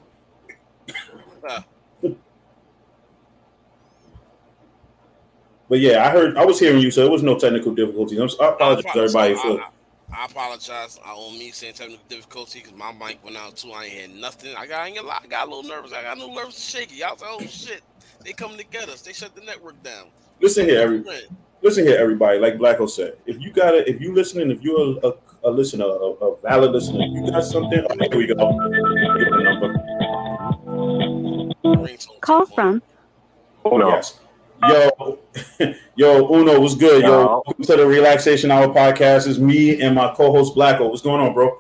[5.69, 6.37] But yeah, I heard.
[6.37, 8.19] I was hearing you, so there was no technical difficulties.
[8.19, 9.63] I'm, I apologize everybody So, for.
[9.63, 11.01] I, I, I apologize.
[11.05, 13.73] I owe me saying technical difficulty because my mic went out too.
[13.73, 14.55] I ain't had nothing.
[14.55, 15.93] I got, I, lie, I got a little nervous.
[15.93, 17.03] I got a little nervous shaky.
[17.03, 17.83] I was like, oh shit,
[18.25, 19.03] they coming to get us.
[19.03, 20.07] They shut the network down.
[20.41, 21.03] Listen here, every
[21.63, 22.39] listen here, everybody.
[22.39, 25.15] Like Blacko said, if you got it, if you listening, if you're a, a,
[25.45, 27.85] a listener, a, a valid listener, you got something.
[27.91, 28.35] Oh, here we go.
[31.65, 32.83] Call telephone.
[33.63, 33.89] from Uno.
[33.89, 34.21] Yes.
[34.69, 35.19] Yo,
[35.97, 37.03] yo, Uno, what's good?
[37.03, 37.27] Yo, Yo.
[37.47, 39.27] welcome to the Realization Hour podcast.
[39.27, 40.91] It's me and my co-host Blacko.
[40.91, 41.59] What's going on, bro?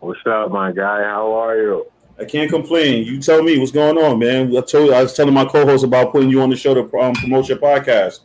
[0.00, 1.04] What's up, my guy?
[1.04, 1.86] How are you?
[2.18, 3.06] I can't complain.
[3.06, 4.56] You tell me what's going on, man.
[4.56, 7.14] I told I was telling my co-host about putting you on the show to um,
[7.14, 8.20] promote your podcast.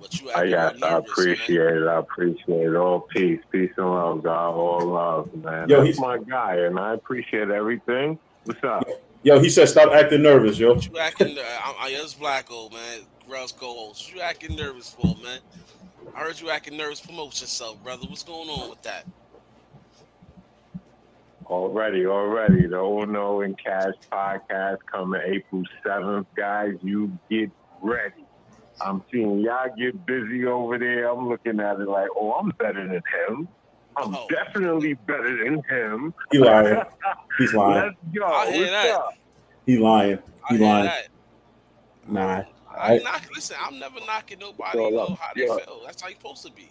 [0.00, 1.86] But you I, got, real I nervous, appreciate it.
[1.88, 2.74] I appreciate it.
[2.76, 4.54] All peace, peace and love, God.
[4.54, 5.68] All love, man.
[5.68, 8.18] Yo, That's he's- my guy, and I appreciate everything.
[8.46, 8.86] What's up?
[9.22, 10.74] Yo, he said stop acting nervous, yo.
[10.74, 10.82] Man.
[10.92, 11.36] You acting?
[11.38, 13.00] I, I, it's Blacko, man.
[13.28, 14.06] Grell's co-host.
[14.06, 15.40] What you acting nervous for, man?
[16.14, 17.00] I heard you acting nervous.
[17.00, 18.06] Promote yourself, brother.
[18.08, 19.04] What's going on with that?
[21.46, 22.66] Already, already.
[22.68, 26.26] The Uno and Cash podcast coming April 7th.
[26.36, 27.50] Guys, you get
[27.82, 28.24] ready.
[28.80, 31.10] I'm seeing y'all get busy over there.
[31.10, 33.48] I'm looking at it like, oh, I'm better than him.
[33.96, 34.26] I'm Oh.
[34.28, 36.14] definitely better than him.
[36.30, 36.82] He lying.
[37.38, 37.82] He's lying.
[37.84, 38.26] Let's go.
[38.26, 38.94] I hear What's that.
[38.94, 39.14] up?
[39.66, 40.18] He lying.
[40.48, 40.84] I He hear lying.
[40.86, 41.08] that.
[42.08, 42.42] Nah.
[42.78, 44.78] I I, knock, listen, I'm never knocking nobody.
[44.78, 45.56] Yo, You know how they yo.
[45.58, 45.80] feel.
[45.86, 46.70] That's how you're supposed to be.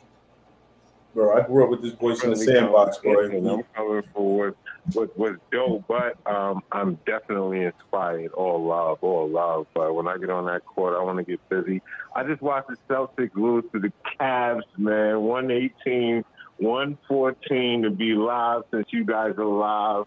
[1.16, 3.53] bro, I grew up with this voice in the really sandbox, coming- bro.
[3.55, 4.55] I'm coming for what,
[4.93, 8.32] what was dope, but um, I'm definitely inspired.
[8.34, 9.66] All love, all love.
[9.74, 11.82] But when I get on that court, I want to get busy.
[12.16, 15.22] I just watched the Celtics lose to the Cavs, man.
[15.22, 16.24] 118,
[16.57, 20.05] 114 to be live since you guys are live.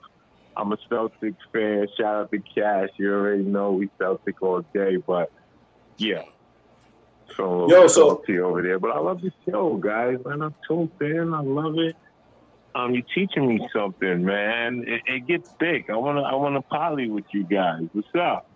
[0.58, 1.86] I'm a Celtics fan.
[1.96, 2.90] Shout out to Cash.
[2.96, 5.30] You already know we Celtic all day, but
[5.96, 6.24] yeah.
[7.36, 10.18] So Yo, so- over there, but I love the show, guys.
[10.24, 11.32] Man, I'm tuned in.
[11.32, 11.94] I love it.
[12.74, 14.84] Um, you're teaching me something, man.
[14.86, 15.90] It, it gets big.
[15.90, 17.82] I wanna, I wanna poly with you guys.
[17.92, 18.48] What's up?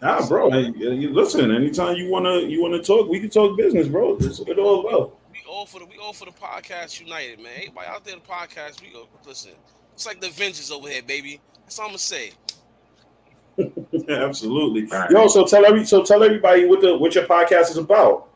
[0.00, 0.50] Nah, bro.
[0.50, 4.16] hey, you listen, anytime you wanna you wanna talk, we can talk business, bro.
[4.18, 5.18] It's it all well.
[5.30, 7.52] We all for the we all for the podcast united, man.
[7.56, 9.52] Everybody out there, the podcast, we go listen.
[9.94, 11.40] It's like the Avengers over here, baby.
[11.64, 12.32] That's all I'm gonna say.
[14.08, 14.90] Absolutely.
[14.92, 15.10] All right.
[15.10, 18.28] Yo, so tell every so tell everybody what the what your podcast is about.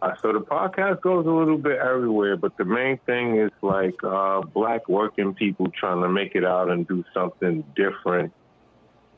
[0.00, 3.96] Uh, so the podcast goes a little bit everywhere, but the main thing is like
[4.04, 8.32] uh, black working people trying to make it out and do something different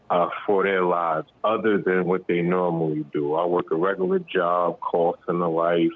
[0.08, 3.34] uh, for their lives, other than what they normally do.
[3.34, 5.90] I work a regular job, call center life.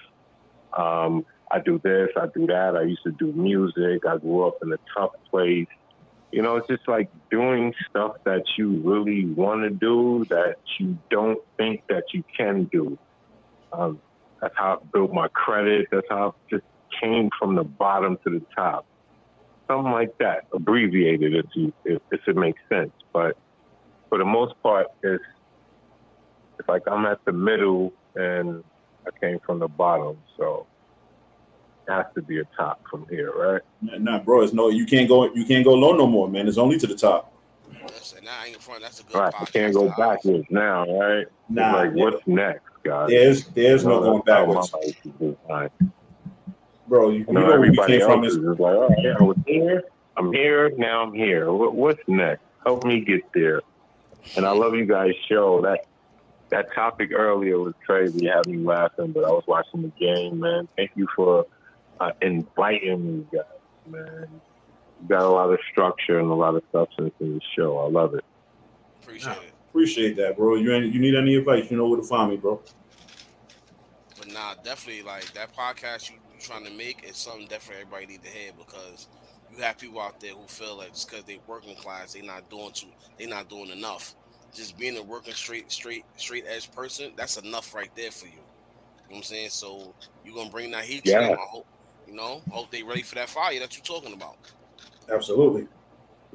[0.77, 1.25] Um,
[1.55, 2.75] I do this, I do that.
[2.77, 4.05] I used to do music.
[4.05, 5.69] I grew up in a tough place.
[6.33, 10.99] You know, it's just like doing stuff that you really want to do that you
[11.11, 12.99] don't think that you can do.
[13.73, 14.01] Um,
[14.41, 15.87] that's how I built my credit.
[15.93, 16.65] That's how I just
[17.01, 18.85] came from the bottom to the top.
[19.69, 22.91] Something like that, abbreviated if you if, if it makes sense.
[23.13, 23.37] But
[24.09, 25.23] for the most part, it's
[26.59, 28.65] it's like I'm at the middle and
[29.07, 30.67] I came from the bottom, so
[31.89, 33.63] has to be a top from here, right?
[33.83, 36.49] Nah, nah, bro, it's no you can't go you can't go low no more, man.
[36.49, 37.33] It's only to the top.
[37.87, 38.83] Listen, now I ain't in front.
[38.83, 39.33] That's a good Right.
[39.33, 39.43] podcast.
[39.43, 41.19] I can't go to backwards now, right?
[41.27, 43.11] It's Nah, like what's next, guys?
[43.11, 45.13] there's there's no You know, going backwards, my life is
[45.43, 45.71] designed.
[46.87, 47.11] bro.
[47.11, 48.75] You, you You know, know where we everybody came else from is is just like,
[48.75, 49.83] oh, yeah, I was here,
[50.17, 51.53] I'm here, now I'm here.
[51.53, 52.43] What, what's next?
[52.65, 53.61] Help me get there.
[54.37, 55.61] And I love you guys' show.
[55.63, 55.81] That
[56.51, 60.69] that topic earlier was crazy, had me laughing, but I was watching the game, man.
[60.77, 61.47] Thank you for
[62.01, 63.45] uh, inviting me, guys,
[63.87, 64.41] man.
[65.03, 67.79] You got a lot of structure and a lot of substance in the show.
[67.79, 68.25] I love it.
[69.03, 69.53] Appreciate it.
[69.71, 70.57] appreciate that, bro.
[70.57, 72.61] You ain't, you need any advice, you know where to find me, bro.
[74.17, 78.07] But nah, definitely like that podcast you, you trying to make is something definitely everybody
[78.07, 79.09] need to hear because
[79.51, 82.49] you have people out there who feel like just because they working class, they not
[82.49, 84.15] doing too, they not doing enough.
[84.55, 88.33] Just being a working straight, straight, straight edge person, that's enough right there for you.
[88.35, 88.45] You know
[89.09, 89.51] what I'm saying?
[89.51, 91.19] So you're gonna bring that heat to Yeah.
[91.19, 91.39] them.
[91.39, 91.67] I hope
[92.07, 94.37] You know, hope they ready for that fire that you're talking about.
[95.13, 95.67] Absolutely.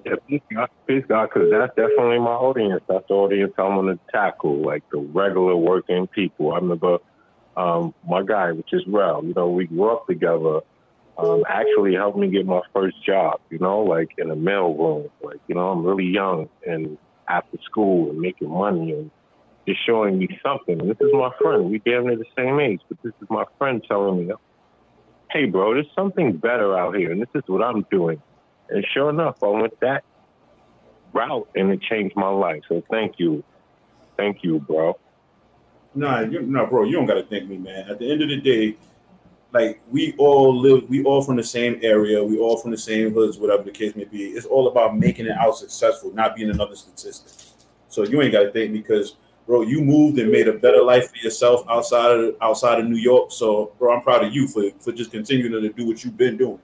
[0.05, 2.81] Yeah, peace God, peace God, because that's definitely my audience.
[2.87, 6.53] That's the audience I'm going to tackle, like the regular working people.
[6.53, 6.99] I remember
[7.57, 9.23] um, my guy, which is Rel.
[9.23, 10.61] You know, we grew up together.
[11.17, 13.41] Um, actually helped me get my first job.
[13.49, 15.09] You know, like in a mail room.
[15.21, 16.97] Like you know, I'm really young and
[17.27, 19.11] after school and making money and
[19.67, 20.79] just showing me something.
[20.79, 21.69] And this is my friend.
[21.69, 24.33] We damn near the same age, but this is my friend telling me,
[25.31, 28.21] "Hey, bro, there's something better out here, and this is what I'm doing."
[28.69, 30.03] And sure enough, I went that
[31.13, 32.61] route, and it changed my life.
[32.67, 33.43] So thank you,
[34.17, 34.97] thank you, bro.
[35.95, 37.89] Nah, you, no, bro, you don't gotta thank me, man.
[37.89, 38.77] At the end of the day,
[39.51, 43.13] like we all live, we all from the same area, we all from the same
[43.13, 44.25] hoods, whatever the case may be.
[44.25, 47.33] It's all about making it out successful, not being another statistic.
[47.87, 49.15] So you ain't gotta thank me because,
[49.49, 52.97] bro, you moved and made a better life for yourself outside of outside of New
[52.97, 53.31] York.
[53.31, 56.37] So, bro, I'm proud of you for for just continuing to do what you've been
[56.37, 56.59] doing.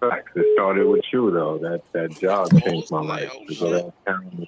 [0.00, 0.30] Facts.
[0.36, 1.58] It started with you though.
[1.58, 3.32] That that job changed my life.
[3.34, 4.46] Oh, To go downtown,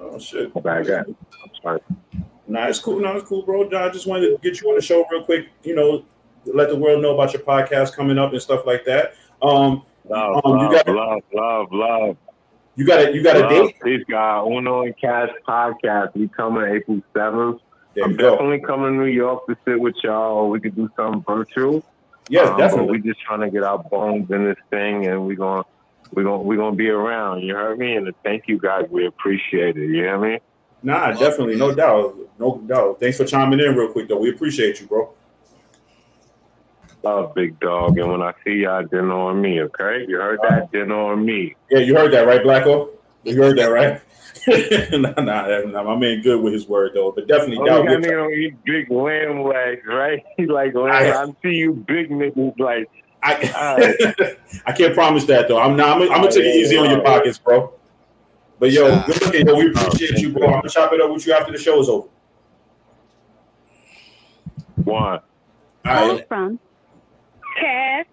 [0.00, 0.54] Oh shit.
[0.62, 1.06] back at.
[1.08, 1.80] I'm sorry.
[2.46, 2.98] Nah, it's cool.
[3.00, 3.64] No, it's cool, bro.
[3.64, 5.48] Nah, I just wanted to get you on the show real quick.
[5.62, 6.04] You know,
[6.46, 9.14] let the world know about your podcast coming up and stuff like that.
[9.42, 12.16] Um, Love, Um, you love, got- love, love, love.
[12.80, 13.76] You got a you got a date?
[13.84, 14.46] Peace God.
[14.50, 16.14] Uno and Cash podcast.
[16.14, 17.60] We coming April seventh.
[18.02, 18.30] I'm go.
[18.30, 20.48] definitely coming to New York to sit with y'all.
[20.48, 21.84] We could do something virtual.
[22.30, 22.86] Yes, Um, definitely.
[22.86, 25.64] But we just trying to get our bones in this thing, and we're going
[26.12, 27.42] we're gonna we gonna be around.
[27.42, 27.96] You heard me?
[27.96, 28.86] And thank you guys.
[28.90, 29.88] We appreciate it.
[29.88, 30.38] You hear me?
[30.82, 33.00] Nah, definitely, no doubt, no doubt.
[33.00, 34.16] Thanks for chiming in real quick, though.
[34.16, 35.12] We appreciate you, bro.
[37.02, 37.98] Love big dog.
[37.98, 39.62] And when I see y'all, dinner on me.
[39.62, 40.04] Okay?
[40.06, 40.70] You heard that?
[40.70, 41.54] Dinner on me.
[41.70, 42.90] Yeah, you heard that, right, Blacko?
[43.24, 44.00] You heard that, right?
[44.92, 47.84] nah, nah, nah, my man, good with his word though, but definitely Oh, down.
[47.84, 50.24] that nigga oh, don't eat big lamb legs, right?
[50.36, 50.92] He like lamb.
[50.94, 52.88] I see you big niggas like.
[53.22, 54.36] I,
[54.66, 55.60] I can't promise that though.
[55.60, 55.96] I'm not.
[55.96, 57.74] I'm, I'm gonna oh, take it easy on your pockets, bro.
[58.58, 59.02] But yo, Nah.
[59.02, 59.56] good looking, yo.
[59.56, 60.46] We oh, appreciate you, bro.
[60.46, 62.08] I'm gonna chop it up with you after the show is over.
[64.84, 64.96] One.
[65.04, 65.20] All
[65.84, 66.28] Call right.
[66.28, 66.60] from
[67.60, 68.06] Cash.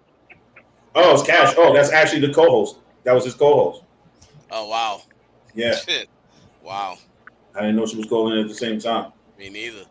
[0.95, 1.53] Oh, it's Cash.
[1.57, 2.77] Oh, that's actually the co-host.
[3.03, 3.83] That was his co-host.
[4.51, 5.01] Oh wow.
[5.55, 6.09] Yeah, Shit.
[6.63, 6.97] Wow.
[7.55, 9.13] I didn't know she was calling in at the same time.
[9.39, 9.85] Me neither.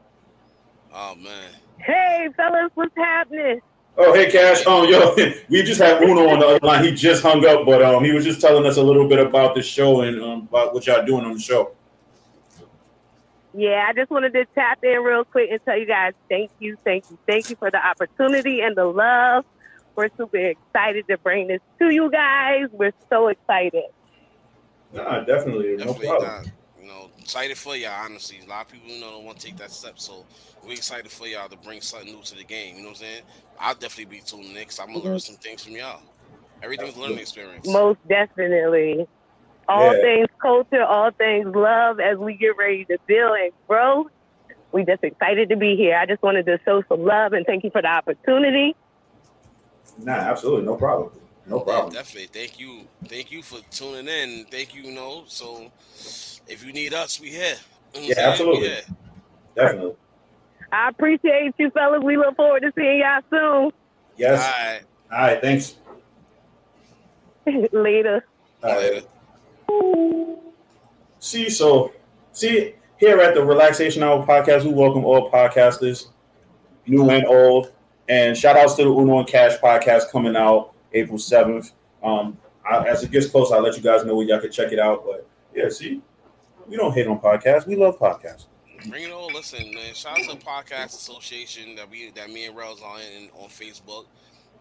[0.93, 1.51] Oh man.
[1.79, 3.61] Hey, fellas, what's happening?
[3.99, 4.63] Oh, hey, Cash.
[4.67, 5.15] Oh, yo,
[5.49, 6.85] we just had Uno on the other line.
[6.85, 9.55] He just hung up, but um, he was just telling us a little bit about
[9.55, 11.73] the show and um, about what y'all doing on the show.
[13.57, 16.77] Yeah, I just wanted to tap in real quick and tell you guys thank you,
[16.85, 19.47] thank you, thank you for the opportunity and the love.
[19.95, 22.67] We're super excited to bring this to you guys.
[22.71, 23.85] We're so excited.
[24.93, 26.23] Nah, definitely, no problem.
[26.23, 26.47] not.
[26.79, 27.93] You know, excited for y'all.
[28.05, 30.27] Honestly, a lot of people you know don't want to take that step, so
[30.63, 32.77] we're excited for y'all to bring something new to the game.
[32.77, 33.23] You know what I'm saying?
[33.59, 35.19] I'll definitely be tuning in because I'm gonna learn mm-hmm.
[35.19, 36.03] some things from y'all.
[36.63, 37.67] Everything's a learning experience.
[37.67, 39.07] Most definitely.
[39.69, 40.01] All Yeah.
[40.01, 44.07] things culture, all things love as we get ready to build and grow.
[44.73, 45.97] We just excited to be here.
[45.97, 48.75] I just wanted to show some love and thank you for the opportunity.
[49.99, 51.11] Nah, absolutely, no problem.
[51.47, 51.93] No Yeah, problem.
[51.95, 52.27] definitely.
[52.27, 52.83] Thank you.
[53.09, 54.45] Thank you for tuning in.
[54.51, 54.83] Thank you.
[54.83, 55.71] You know, so
[56.47, 57.41] if you need us, we here.
[57.41, 58.31] You know what I'm Yeah, saying?
[58.31, 58.69] absolutely.
[58.69, 58.81] Here.
[59.55, 59.97] Definitely.
[60.73, 62.03] I appreciate you, fellas.
[62.05, 63.71] We look forward to seeing y'all soon.
[64.17, 64.41] Yes.
[64.41, 64.81] All right.
[65.13, 65.41] All right.
[65.41, 65.77] Thanks.
[67.73, 68.27] Later.
[68.63, 68.93] All right.
[68.95, 69.07] Later.
[71.19, 71.93] See, so
[72.33, 76.07] see here at the Realization Hour podcast, we welcome all podcasters,
[76.87, 77.73] new and old,
[78.09, 81.73] and shout outs to the Uno and Cash podcast coming out April seventh.
[82.03, 84.73] Um, I, as it gets close, I'll let you guys know where y'all can check
[84.73, 85.05] it out.
[85.05, 86.01] But yeah, see,
[86.69, 87.67] we don't hate on podcasts.
[87.67, 88.47] We love podcasts.
[88.89, 89.33] Bring it on.
[89.33, 89.95] Listen, man.
[89.95, 93.01] Shout out to the Podcast Association that we that me and Rel's on
[93.39, 94.07] on Facebook.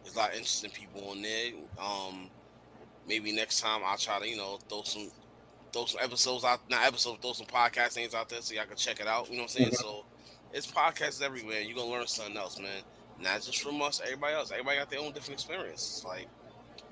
[0.04, 1.52] There's a lot of interesting people on there.
[1.80, 2.30] Um,
[3.08, 5.10] maybe next time I'll try to you know throw some
[5.74, 8.78] throw some episodes out, not episodes, throw some podcast names out there so y'all can
[8.78, 9.30] check it out.
[9.30, 9.72] You know what I'm saying?
[9.72, 9.76] Mhm.
[9.76, 10.06] So
[10.54, 11.62] it's podcasts everywhere.
[11.62, 12.82] You're gonna learn something else, man.
[13.20, 14.52] Not just from us, everybody else.
[14.52, 15.98] Everybody got their own different experience.
[15.98, 16.28] It's like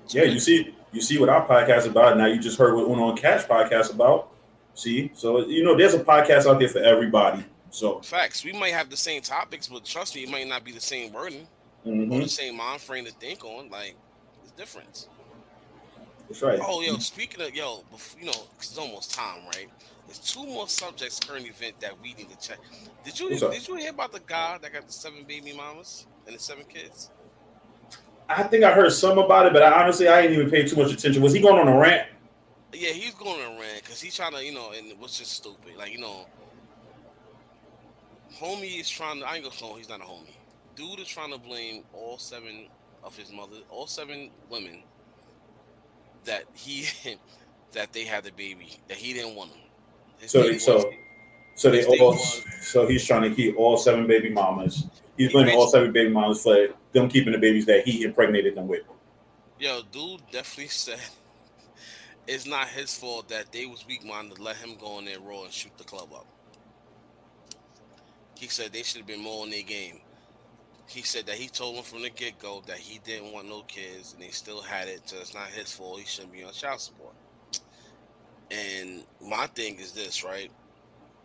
[0.08, 2.18] Yeah, you see, you see what our podcast is about.
[2.18, 4.28] Now you just heard what Uno and Cash podcast about.
[4.74, 7.42] See, so you know, there's a podcast out there for everybody.
[7.70, 8.44] So facts.
[8.44, 11.12] We might have the same topics, but trust me, it might not be the same
[11.12, 11.48] wording
[11.86, 13.70] or mhm, the same mind frame to think on.
[13.70, 13.96] Like
[14.42, 15.08] it's different.
[16.28, 16.58] That's right.
[16.62, 17.00] Oh, yo, mm-hmm.
[17.00, 17.84] speaking of yo,
[18.18, 19.68] you know, 'cause it's almost time, right?
[20.06, 22.58] There's two more subjects current event that we need to check.
[23.04, 26.06] Did you What's did you hear about the guy that got the seven baby mamas
[26.26, 27.10] and the seven kids?
[28.28, 30.76] I think I heard some about it, but I honestly I didn't even pay too
[30.76, 31.22] much attention.
[31.22, 32.08] Was he going on a rant?
[32.72, 35.18] Yeah, he's going on a rant because he's trying to, you know, and it was
[35.18, 35.76] just stupid.
[35.76, 36.26] Like, you know,
[38.36, 39.26] homie is trying to.
[39.26, 39.78] I ain't gonna call him.
[39.78, 40.34] He's not a homie.
[40.74, 42.66] dude is trying to blame all seven
[43.02, 44.82] of his mother, all seven women
[46.24, 46.86] that he
[47.72, 49.60] that they had the baby that he didn't want them.
[50.18, 50.84] His So, so, was-
[51.56, 52.12] so they all.
[52.12, 54.86] was- So he's trying to keep all seven baby mamas.
[55.16, 58.54] He's He blaming all seven baby mamas for them keeping the babies that he impregnated
[58.56, 58.82] them with.
[59.58, 60.98] Yo, dude definitely said
[62.26, 65.20] it's not his fault that they was weak minded to let him go in there
[65.20, 66.26] raw and shoot the club up.
[68.36, 70.00] He said they should have been more in their game.
[70.86, 73.62] He said that he told them from the get go that he didn't want no
[73.62, 75.98] kids and they still had it, so it's not his fault.
[75.98, 77.14] He shouldn't be on child support.
[78.50, 80.50] And my thing is this, right?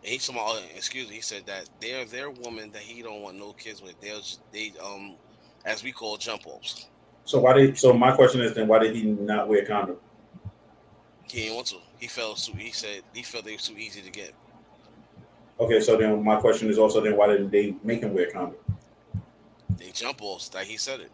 [0.04, 3.22] And he told me, excuse me, he said that they're their woman that he don't
[3.22, 4.00] want no kids with.
[4.00, 4.22] They'll
[4.54, 5.18] they um
[5.66, 6.88] as we call jump offs.
[7.26, 7.78] So why did?
[7.78, 9.98] So my question is then, why did he not wear a condom?
[11.30, 11.76] He didn't want to.
[12.00, 12.54] He felt too.
[12.58, 14.34] He said he felt they was too easy to get.
[15.60, 18.32] Okay, so then my question is also then why didn't they make him wear a
[18.32, 18.58] condom?
[19.80, 21.12] They jump offs that he said it.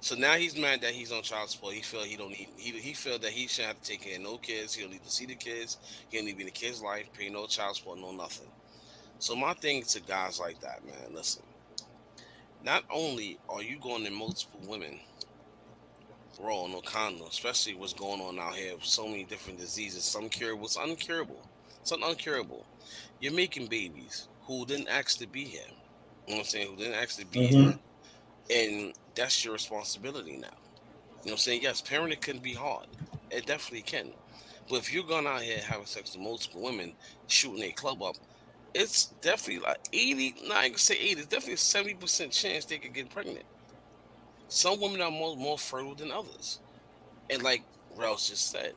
[0.00, 1.74] So now he's mad that he's on child support.
[1.74, 2.48] He felt he don't need.
[2.56, 4.74] He he felt that he shouldn't have to take care of no kids.
[4.74, 5.78] He don't need to see the kids.
[6.08, 7.06] He don't need to be in the kids' life.
[7.12, 7.98] Pay no child support.
[7.98, 8.48] No nothing.
[9.18, 11.14] So my thing to guys like that, man.
[11.14, 11.42] Listen.
[12.64, 14.98] Not only are you going to multiple women,
[16.40, 20.28] raw no condom, especially what's going on out here with so many different diseases, some
[20.28, 21.46] curable, it's uncurable,
[21.84, 22.64] some uncurable.
[23.20, 25.62] You're making babies who didn't ask to be here.
[26.26, 26.68] You know what I'm saying?
[26.68, 27.50] Who didn't actually be Mhm.
[27.50, 27.80] here.
[28.50, 30.48] And that's your responsibility now.
[31.24, 31.62] You know what I'm saying?
[31.62, 32.86] Yes, parenting can be hard.
[33.30, 34.14] It definitely can.
[34.68, 36.94] But if you're going out here having sex with multiple women,
[37.28, 38.16] shooting a club up,
[38.74, 42.94] it's definitely like 80, not even say 80, it's definitely a 70% chance they could
[42.94, 43.44] get pregnant.
[44.48, 46.60] Some women are more, more fertile than others.
[47.30, 47.66] And like
[47.96, 48.74] Ralph just said,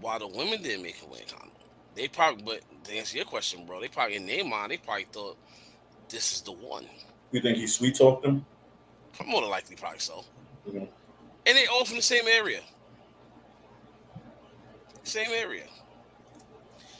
[0.00, 1.24] while the women didn't make a way
[1.94, 5.06] they probably, but to answer your question, bro, they probably in their mind, they probably
[5.12, 5.36] thought
[6.08, 6.86] this is the one.
[7.32, 8.44] You think he sweet talked them?
[9.26, 10.24] More than likely, probably so.
[10.68, 10.88] Mhm.
[11.46, 12.60] And they all from the same area.
[15.02, 15.66] Same area.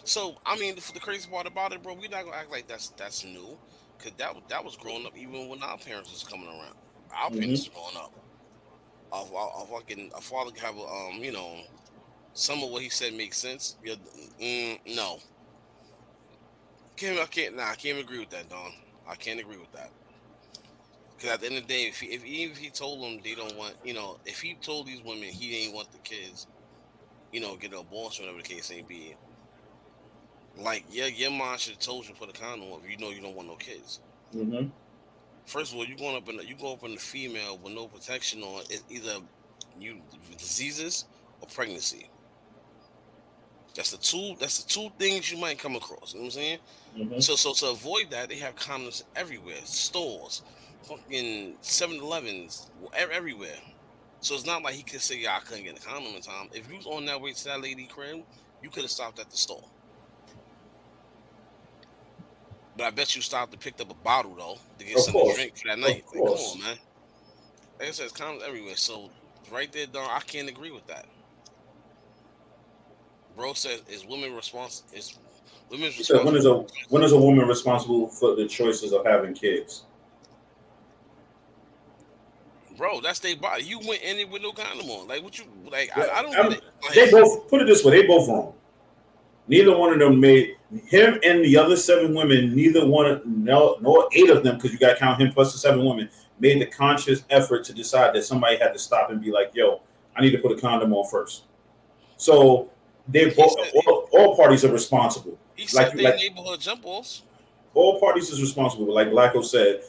[0.04, 2.66] So I mean, the, the crazy part about it, bro, we're not gonna act like
[2.66, 3.56] that's that's new,
[3.98, 6.74] cause that was- that was growing up even when our parents was coming around.
[7.14, 8.12] Our parents was growing up.
[9.12, 11.60] A, a fucking a father could have a, um, you know,
[12.34, 13.76] some of what he said makes sense.
[14.40, 15.18] Mm, no,
[16.96, 18.72] can't I can't nah, I can't agree with that, Don.
[19.08, 19.90] I can't agree with that.
[21.16, 23.20] Because at the end of the day, if, he, if even if he told them
[23.22, 26.46] they don't want, you know, if he told these women he didn't want the kids,
[27.32, 29.14] you know, get an abortion, whatever the case may be,
[30.56, 32.96] like, yeah, your mom should have told you to put a condom on if you
[32.96, 34.00] know you don't want no kids.
[34.34, 34.68] Mm-hmm.
[35.46, 37.74] First of all, you going up in the, you go up in the female with
[37.74, 39.16] no protection on, it's either
[39.78, 40.00] you
[40.38, 41.06] diseases
[41.40, 42.08] or pregnancy.
[43.74, 44.34] That's the two.
[44.38, 46.12] That's the two things you might come across.
[46.12, 46.58] You know what I'm saying?
[46.98, 47.20] Mm-hmm.
[47.20, 50.42] So, so to avoid that, they have condoms everywhere, stores,
[50.82, 53.56] fucking 7-Elevens, everywhere.
[54.20, 56.48] So it's not like he could say, "Yeah, I couldn't get a condom in time."
[56.52, 58.22] If you was on that way to that lady crib,
[58.62, 59.64] you could have stopped at the store.
[62.76, 65.22] But I bet you stopped and picked up a bottle though to get Of something
[65.22, 65.36] course.
[65.36, 66.04] to drink for that night.
[66.06, 66.76] Like, come on, man.
[67.78, 68.76] Like I said, it's condoms everywhere.
[68.76, 69.10] So
[69.50, 71.06] right there, Don, I can't agree with that.
[73.36, 74.90] Bro says, "Is women responsible?
[74.96, 75.18] Is
[75.70, 79.04] women's He said, when is a when is a woman responsible for the choices of
[79.06, 79.84] having kids?
[82.76, 83.64] Bro, that's their body.
[83.64, 85.08] You went in it with no condom on.
[85.08, 85.90] Like what you like?
[85.96, 86.50] Yeah, I, I don't.
[86.50, 86.62] Like,
[86.94, 88.54] They both put it this way, they both wrong.
[89.48, 90.56] Neither one of them made
[90.86, 94.78] him and the other seven women, neither one no nor eight of them, because you
[94.78, 96.08] gotta count him plus the seven women,
[96.38, 99.82] made the conscious effort to decide that somebody had to stop and be like, yo,
[100.16, 101.44] I need to put a condom on first.
[102.16, 102.70] So
[103.08, 105.38] they He both said- all, all parties are responsible.
[105.56, 107.22] he like- they like- neighborhood jump offs.
[107.74, 108.86] all parties is responsible.
[108.86, 109.82] But like Blacko said,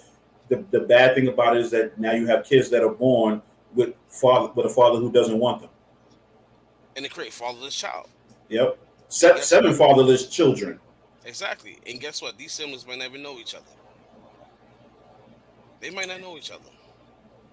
[0.50, 3.42] the, the bad thing about it is that now you have kids that are born
[3.74, 5.70] with father with a father who doesn't want them.
[6.96, 8.08] and they create fatherless child.
[8.50, 8.78] Yep.
[9.08, 10.78] Se- seven fatherless children.
[11.26, 11.78] Exactly.
[11.88, 12.38] And guess what?
[12.38, 13.64] These siblings might never know each other.
[15.80, 16.70] They might not know each other.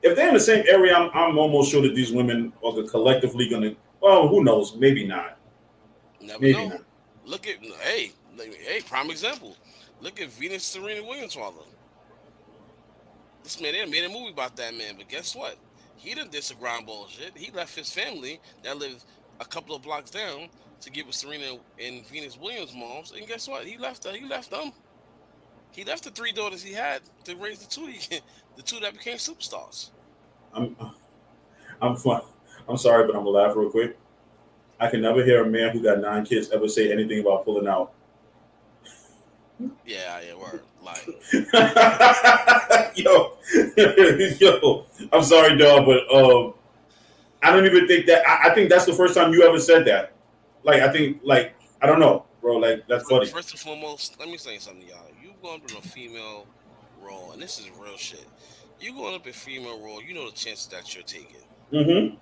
[0.03, 3.49] If they're in the same area, I'm, I'm almost sure that these women are collectively
[3.49, 3.77] going to.
[4.01, 4.75] Well, who knows?
[4.77, 5.38] Maybe not.
[6.29, 6.69] Never Maybe know.
[6.69, 6.81] not.
[7.25, 9.57] Look at hey, hey, prime example.
[10.01, 11.63] Look at Venus Serena Williams' father.
[13.43, 15.57] This man, they made a movie about that man, but guess what?
[15.97, 17.37] He didn't did some grind bullshit.
[17.37, 19.05] He left his family that lived
[19.41, 20.49] a couple of blocks down
[20.83, 23.65] to get with Serena and Venus Williams' moms, and guess what?
[23.65, 24.07] He left.
[24.07, 24.73] Uh, he left them.
[25.73, 27.87] He left the three daughters he had to raise the two.
[27.87, 28.21] He,
[28.57, 29.91] the two that became superstars.
[30.53, 30.77] I'm.
[31.81, 31.97] I'm.
[32.69, 33.97] I'm sorry, but I'm gonna laugh real quick.
[34.81, 37.67] I can never hear a man who got nine kids ever say anything about pulling
[37.67, 37.93] out.
[39.85, 40.63] Yeah, yeah, word.
[40.81, 41.05] Like,
[42.97, 43.33] yo,
[44.39, 46.55] yo, I'm sorry, dog, but um,
[47.43, 48.27] I don't even think that.
[48.29, 50.13] I, I think that's the first time you ever said that.
[50.63, 52.59] Like, I think, like, I don't know, bro.
[52.59, 53.27] Like, that's funny.
[53.27, 55.09] first and foremost, let me say something, y'all.
[55.21, 56.47] You going in a female
[57.03, 58.27] role, and this is real shit.
[58.81, 61.43] You going up in female role, you know the chances that you're taking.
[61.73, 62.15] hmm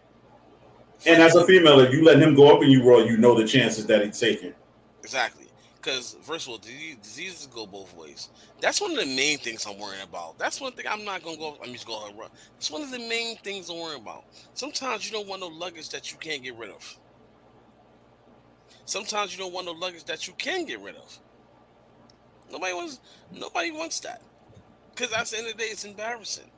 [1.04, 3.34] And as a female, if you let him go up in you roll, you know
[3.34, 4.54] the chances that he's taking.
[5.02, 5.46] Exactly.
[5.76, 8.30] Because first of all, disease, diseases go both ways.
[8.60, 10.36] That's one of the main things I'm worrying about.
[10.36, 11.56] That's one thing I'm not gonna go.
[11.62, 12.28] I'm just to run.
[12.56, 14.24] It's one of the main things I'm worrying about.
[14.54, 16.98] Sometimes you don't want no luggage that you can't get rid of.
[18.84, 21.18] Sometimes you don't want no luggage that you can get rid of.
[22.50, 23.00] Nobody wants.
[23.32, 24.22] Nobody wants that.
[24.94, 26.50] Because at the end of the day, it's embarrassing.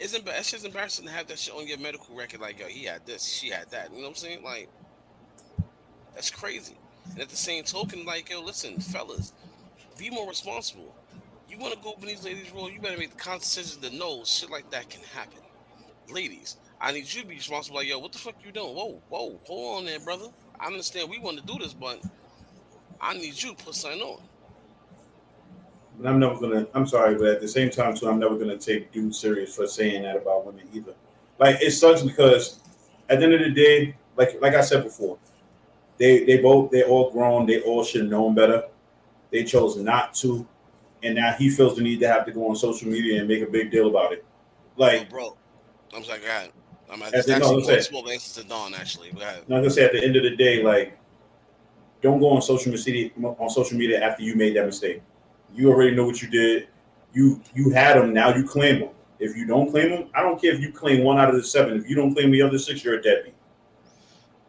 [0.00, 2.40] It's embar- It's just embarrassing to have that shit on your medical record.
[2.40, 3.90] Like, yo, he had this, she had that.
[3.90, 4.42] You know what I'm saying?
[4.42, 4.70] Like,
[6.14, 6.76] that's crazy.
[7.10, 9.34] And at the same token, like, yo, listen, fellas,
[9.98, 10.94] be more responsible.
[11.50, 14.24] You want to go these ladies' role, you better make the conscious decision to know
[14.24, 15.40] shit like that can happen.
[16.08, 17.76] Ladies, I need you to be responsible.
[17.76, 18.74] Like, yo, what the fuck you doing?
[18.74, 20.28] Whoa, whoa, hold on there, brother.
[20.58, 22.00] I understand we want to do this, but
[23.00, 24.22] I need you to put something on.
[25.98, 26.66] But I'm never gonna.
[26.74, 29.66] I'm sorry, but at the same time, too, I'm never gonna take dudes serious for
[29.66, 30.94] saying that about women either.
[31.38, 32.60] Like it sucks because
[33.08, 35.18] at the end of the day, like like I said before,
[35.98, 37.46] they they both they're all grown.
[37.46, 38.64] They all should have known better.
[39.30, 40.46] They chose not to,
[41.02, 43.42] and now he feels the need to have to go on social media and make
[43.42, 44.24] a big deal about it.
[44.76, 45.36] Like, bro,
[45.94, 46.52] I'm sorry, go ahead.
[46.90, 49.12] I'm it's in, no, actually let's one say- small answer to Dawn, actually.
[49.12, 49.42] Go ahead.
[49.42, 50.98] I'm gonna say at the end of the day, like,
[52.02, 55.02] don't go on social media on social media after you made that mistake.
[55.54, 56.68] You already know what you did.
[57.12, 58.12] You you had them.
[58.12, 58.90] Now you claim them.
[59.18, 61.42] If you don't claim them, I don't care if you claim one out of the
[61.42, 61.76] seven.
[61.78, 63.34] If you don't claim the other six, you're a deadbeat.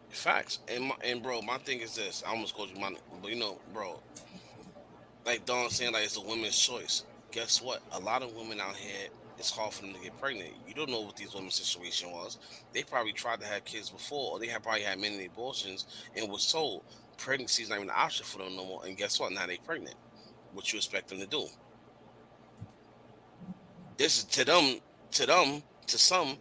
[0.10, 0.60] Facts.
[0.68, 2.24] And my, and bro, my thing is this.
[2.26, 4.00] I almost called you my, but you know, bro,
[5.26, 7.04] like Dawn saying, like it's a woman's choice.
[7.32, 7.82] Guess what?
[7.94, 10.52] A lot of women out here, it's hard for them to get pregnant.
[10.68, 12.38] You don't know what these women's situation was.
[12.74, 15.86] They probably tried to have kids before, or they have probably had many abortions
[16.16, 16.84] and was told
[17.18, 18.86] pregnancy is not even an option for them no more.
[18.86, 19.32] And guess what?
[19.32, 19.96] Now they pregnant.
[20.54, 21.48] What you expect them to do?
[23.98, 24.80] This is to them,
[25.12, 26.38] to them, to some.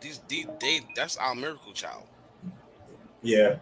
[0.00, 2.04] These, these they that's our miracle child.
[3.22, 3.56] Yeah,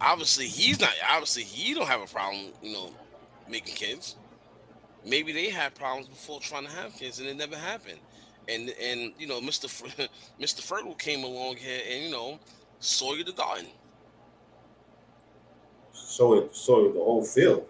[0.00, 2.90] obviously he's not obviously he don't have a problem you know
[3.48, 4.16] making kids
[5.06, 7.98] maybe they had problems before trying to have kids and it never happened
[8.48, 10.08] and and you know mr Fer-
[10.40, 12.38] mr fertile came along here and you know
[12.80, 13.66] soiled the garden
[15.92, 17.66] so it so the whole field.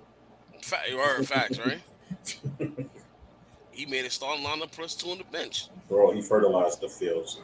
[0.75, 1.81] Fact, word, facts right
[3.71, 7.41] he made a starting lineup plus two on the bench Bro, he fertilized the fields.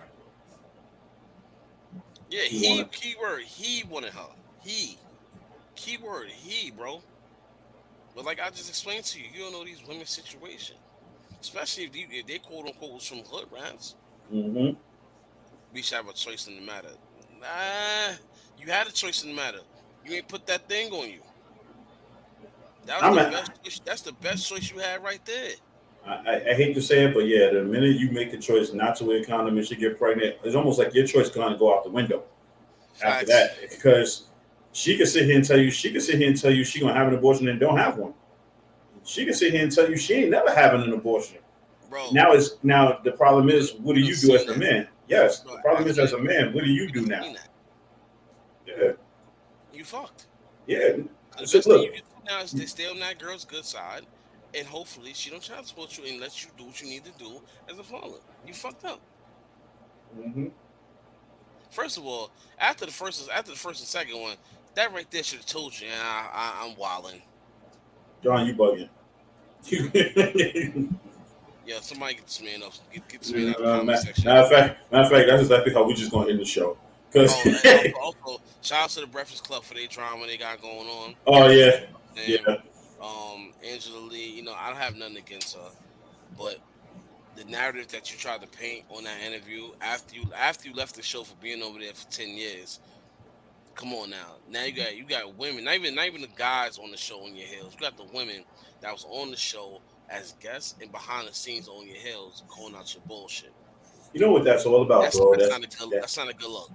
[2.30, 4.28] yeah He he keyword he wanted her
[4.62, 4.98] he
[5.74, 7.02] keyword he bro
[8.14, 10.76] but like i just explained to you you don't know these women's situation
[11.40, 13.96] especially if, you, if they quote unquote was from hood rats
[14.32, 14.78] Mm-hmm.
[15.74, 16.90] we should have a choice in the matter.
[17.40, 18.14] Nah,
[18.58, 19.58] you had a choice in the matter.
[20.06, 21.18] You ain't put that thing on you.
[22.90, 25.50] That was I'm the a- best choice, that's the best choice you had right there.
[26.04, 28.96] I, I- hate to say it, but yeah, the minute you make a choice not
[28.96, 31.72] to wear a condom and she get pregnant, it's almost like your choice gonna go
[31.76, 32.24] out the window
[33.00, 33.28] after Facts.
[33.28, 34.24] that because
[34.72, 36.80] she can sit here and tell you she can sit here and tell you she
[36.80, 38.12] gonna have an abortion and don't have one.
[39.04, 41.38] She can sit here and tell you she ain't never having an abortion.
[41.88, 44.88] Bro, Now it's now the problem is what do you do as a man?
[45.06, 47.34] Yes, the problem is as a man, what do you do now?
[48.66, 48.92] Yeah,
[49.72, 50.26] You fucked.
[50.66, 50.96] yeah.
[51.44, 54.02] So look, you can do now to stay on that girl's good side,
[54.54, 57.04] and hopefully she don't try to support you and let you do what you need
[57.04, 58.18] to do as a father.
[58.46, 59.00] You fucked up.
[60.18, 60.50] mhm.
[61.70, 64.36] First of all, after the first after the first and second one,
[64.74, 67.22] that right there should have told you, I, I'm wilding.
[68.22, 68.88] John, you bugging.
[71.66, 72.72] Yeah, somebody get this man up.
[72.92, 75.72] Get, get this man out Uh, matter, matter of fact, matter of fact, that's exactly
[75.72, 76.76] how we just gonna end the show.
[77.12, 77.84] Cause Oh,
[78.26, 81.14] also, shout out to the Breakfast Club for their drama they got going on.
[81.28, 81.84] oh yeah,
[82.16, 82.56] yeah.
[83.02, 85.70] Um, Angela Yee, you know, I don't have nothing against her,
[86.38, 86.58] but
[87.36, 90.96] the narrative that you tried to paint on that interview after you after you left
[90.96, 92.80] the show for being over there for ten years.
[93.74, 94.34] Come on now.
[94.50, 97.24] Now you got you got women, not even not even the guys on the show
[97.24, 97.72] on your heels.
[97.74, 98.44] You got the women
[98.82, 99.80] that was on the show
[100.10, 103.52] as guests and behind the scenes on your heels calling out your bullshit.
[104.12, 105.30] You know what that's all about, That's, bro.
[105.32, 106.70] that's, That's, not good, that- that's not a good look.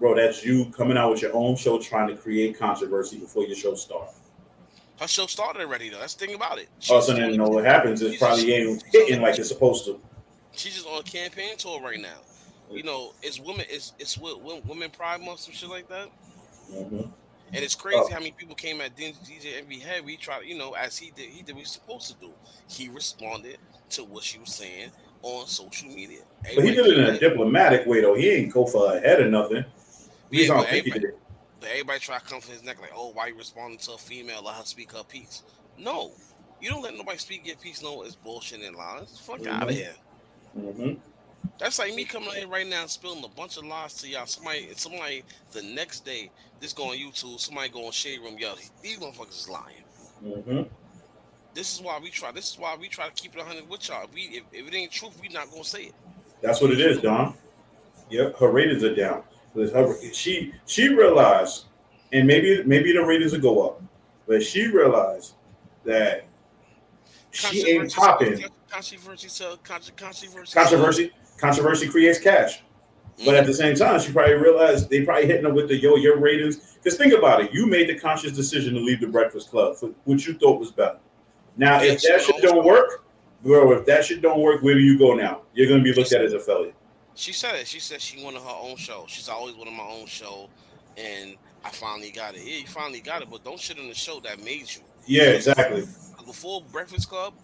[0.00, 3.54] bro, that's you coming out with your own show, trying to create controversy before your
[3.54, 4.14] show starts.
[5.00, 5.98] Her show started already though.
[6.00, 6.68] That's the thing about it.
[6.70, 9.84] Oh, She's so then you know what happens is probably ain't hitting like it's supposed
[9.86, 10.00] to.
[10.52, 12.18] She's just on a campaign tour right now.
[12.70, 16.08] You know, it's women, it's it's wo- women pride month, some shit like that.
[16.70, 17.00] hmm
[17.52, 18.08] And it's crazy Oh.
[18.12, 21.42] how many people came at DJ Envy Heavy, tried, you know, as he did, he
[21.42, 22.32] did what he's supposed to do.
[22.68, 23.58] He responded
[23.90, 24.90] to what she was saying
[25.22, 26.20] on social media.
[26.54, 28.14] But he did it in a diplomatic way, though.
[28.14, 29.64] He ain't go for her head or nothing.
[30.30, 31.14] Yeah, Yeah, I don't but think he everybody- did.
[31.14, 31.27] But
[31.66, 34.42] everybody try to come for his neck, like, oh, why you responding to a female?
[34.44, 35.42] Let her speak her piece.
[35.76, 36.12] No,
[36.60, 37.82] you don't let nobody speak your piece.
[37.82, 39.18] No, it's bullshit and lies.
[39.24, 39.68] Fuck out Mhm.
[39.68, 39.94] of here.
[40.54, 40.92] hmm
[41.58, 44.26] That's like me coming in right now and spilling a bunch of lies to y'all.
[44.26, 46.30] Somebody, somebody, the next day,
[46.60, 47.40] this go on YouTube.
[47.40, 49.84] Somebody go on Shade Room, yo, these motherfuckers is lying.
[50.20, 50.62] hmm
[51.54, 52.30] This is why we try.
[52.30, 54.04] This is why we try to keep it 100 with y'all.
[54.04, 55.94] If we, if, if it ain't truth, we not gonna say it.
[56.42, 57.34] That's what it is, Don.
[58.10, 59.22] Yep, her ratings are down.
[59.58, 61.66] Because her, she she realized,
[62.12, 63.82] and maybe maybe the ratings will go up,
[64.26, 65.34] but she realized
[65.84, 66.26] that
[67.30, 68.44] she ain't popping.
[68.70, 72.62] Controversy, so controversy, Controversy, controversy creates cash.
[73.24, 75.96] But at the same time, she probably realized they probably hitting her with the yo
[75.96, 76.74] your ratings.
[76.74, 79.90] Because think about it, you made the conscious decision to leave the Breakfast Club for
[80.04, 80.98] what you thought was better.
[81.56, 83.04] Now, if that shit don't work,
[83.42, 85.42] bro, if that shit don't work, where do you go now?
[85.54, 86.74] You're gonna be looked at as a failure.
[87.18, 87.66] She said it.
[87.66, 89.04] She said she wanted her own show.
[89.08, 90.48] She's always wanted my own show,
[90.96, 92.42] and I finally got it.
[92.44, 94.82] Yeah, you finally got it, but don't shit on the show that made you.
[95.04, 95.82] Yeah, exactly.
[96.24, 97.34] Before Breakfast Club,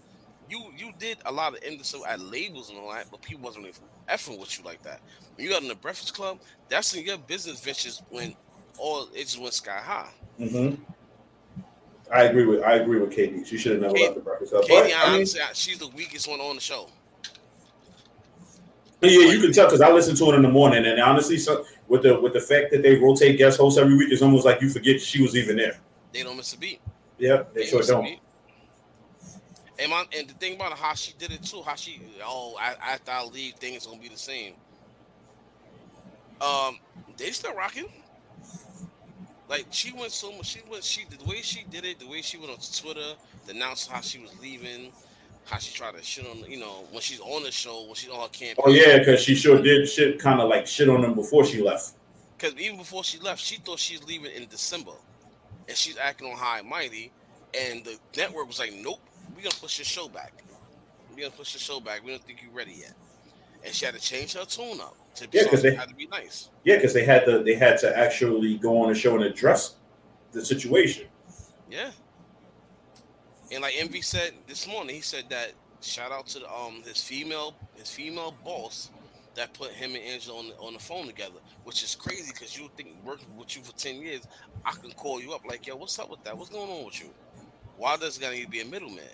[0.49, 3.65] you you did a lot of industry at labels and all that, but people wasn't
[3.65, 3.75] really
[4.09, 5.01] effing with you like that.
[5.35, 8.37] When you got in the Breakfast Club, that's when your business ventures went
[8.79, 10.11] all it just went sky high.
[10.39, 10.75] hmm
[12.13, 13.43] I agree with I agree with Katie.
[13.45, 14.65] She should have never Katie- left the Breakfast Club.
[14.67, 16.89] Katie, But, I mean, honestly, she's the weakest one on the show.
[19.11, 21.65] Yeah, you can tell because I listen to it in the morning, and honestly, so
[21.89, 24.61] with the with the fact that they rotate guest hosts every week, it's almost like
[24.61, 25.79] you forget she was even there.
[26.13, 26.81] They don't miss a beat.
[27.19, 28.19] Yeah, they They sure don't.
[29.77, 32.57] And, my, and the thing about it, how she did it too, how she oh
[32.61, 34.55] I, after I leave, things gonna be the same.
[36.41, 36.79] Um,
[37.17, 37.87] they still rocking.
[39.49, 40.47] Like she went so much.
[40.47, 40.85] She went.
[40.85, 43.15] She the way she did it, the way she went on Twitter,
[43.47, 44.93] to announce how she was leaving,
[45.47, 46.51] how she tried to shit on.
[46.51, 48.57] You know, when she's on the show, when she's on her campaign.
[48.65, 51.63] Oh yeah, because she sure did shit kind of like shit on them before she
[51.63, 51.93] left.
[52.37, 54.93] Because even before she left, she thought she's leaving in December,
[55.69, 57.13] and she's acting on high and mighty.
[57.59, 59.01] And the network was like, "Nope,
[59.37, 60.33] we're gonna push your show back.
[61.11, 62.05] We're gonna push the show back.
[62.05, 62.95] We don't think you're ready yet."
[63.65, 65.95] And she had to change her tune up to Yeah, 'cause so they- had to
[65.95, 66.49] be nice.
[66.65, 69.75] Yeah, because they had to they had to actually go on the show and address
[70.33, 71.07] the situation.
[71.71, 71.93] Yeah.
[73.53, 77.03] And like Envy said this morning, he said that shout out to the, um his
[77.03, 78.91] female his female boss
[79.35, 82.57] that put him and Angela on the, on the phone together, which is crazy because
[82.57, 84.23] you think working with you for ten years,
[84.65, 86.37] I can call you up like, yo, what's up with that?
[86.37, 87.11] What's going on with you?
[87.77, 89.05] Why does it gotta need to be a middleman?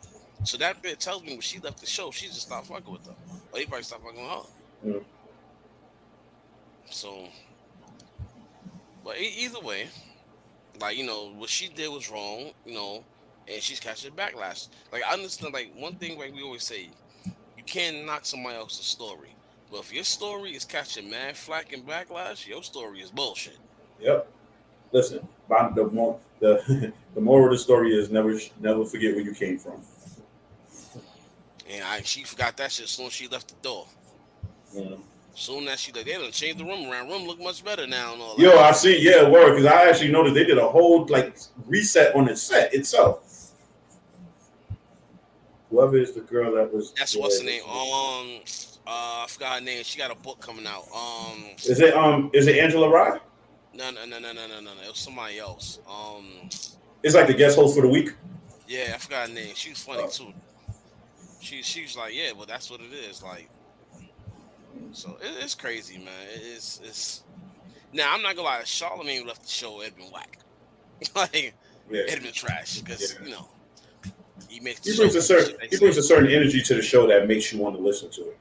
[0.45, 3.05] So that bit tells me when she left the show, she just stopped fucking with
[3.05, 3.15] them.
[3.53, 5.01] Or he probably stopped fucking with her.
[5.01, 5.05] Mm.
[6.91, 7.29] So,
[9.05, 9.89] but either way,
[10.81, 13.05] like you know, what she did was wrong, you know,
[13.53, 14.69] and she's catching backlash.
[14.93, 16.91] Like I understand, like one thing, like we always say,
[17.25, 19.35] you can't knock somebody else's story,
[19.71, 23.59] but if your story is catching mad flack and backlash, your story is bullshit.
[24.01, 24.29] Yep.
[24.93, 29.35] Listen, the more the the moral of the story is never never forget where you
[29.35, 29.81] came from.
[31.69, 33.87] And I, she forgot that shit as soon as she left the door.
[34.75, 34.99] Mm.
[35.35, 37.09] Soon as she like, they done changed the room around.
[37.09, 38.43] Room look much better now and all that.
[38.43, 39.01] Yo, I see.
[39.01, 39.55] Yeah, word.
[39.55, 41.37] Because I actually noticed they did a whole like
[41.67, 43.30] reset on the set itself.
[45.71, 46.93] Whoever is the girl that was.
[46.93, 47.63] That's what's her name.
[47.65, 48.41] Um,
[48.87, 49.83] uh, I forgot her name.
[49.85, 50.85] She got a book coming out.
[50.95, 52.31] Um, Is it um?
[52.35, 53.19] Is it Angela Rye?
[53.73, 54.71] no, no, no, no, no, no, no.
[54.85, 55.79] It was somebody else.
[55.89, 56.49] Um,
[57.05, 58.11] It's like the guest host for the week.
[58.67, 59.55] yeah, I forgot her name.
[59.55, 60.09] She was funny Oh.
[60.09, 60.33] too.
[61.41, 63.23] She she was like, yeah, but that's what it is.
[63.23, 63.49] Like,
[64.93, 66.09] so it, it's crazy, man.
[66.35, 67.23] It- It's it's.
[67.93, 68.63] Now I'm not gonna lie.
[68.65, 69.83] Charlemagne left the show.
[69.83, 70.39] It'd been whack.
[71.15, 71.55] like
[71.91, 72.03] Yeah.
[72.09, 73.25] it'd been trash because Yeah.
[73.27, 73.49] you know
[74.49, 74.87] he makes.
[74.87, 77.59] He brings a certain he brings a certain energy to the show that makes you
[77.59, 78.39] want to listen to it.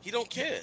[0.00, 0.60] He don't care.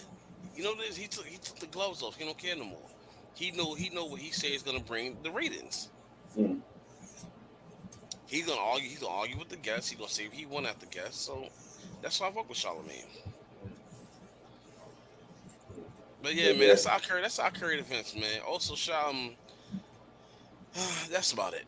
[0.56, 0.96] You know this.
[0.96, 2.16] He took he took the gloves off.
[2.16, 2.90] He don't care no more.
[3.36, 5.90] He know he know what he says is gonna bring the ratings.
[6.38, 6.60] Mm.
[8.28, 8.90] He's gonna argue.
[8.90, 9.90] He's gonna argue with the guests.
[9.90, 11.26] He's gonna say he won at the guests.
[11.26, 11.48] So
[12.02, 13.04] that's why I fuck with Charlemagne.
[16.24, 18.42] But yeah, man, that's our current that's our current events, man.
[18.48, 19.32] Also, Sha- um,
[21.12, 21.66] that's about it.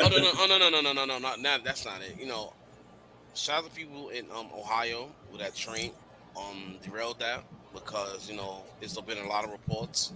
[0.00, 2.16] Oh no, no, oh, no, no, no, no, no, no, not, not that's not it.
[2.18, 2.52] You know,
[3.34, 5.92] shout out to people in um Ohio with that train
[6.36, 10.14] um derailed that because you know there's been a lot of reports.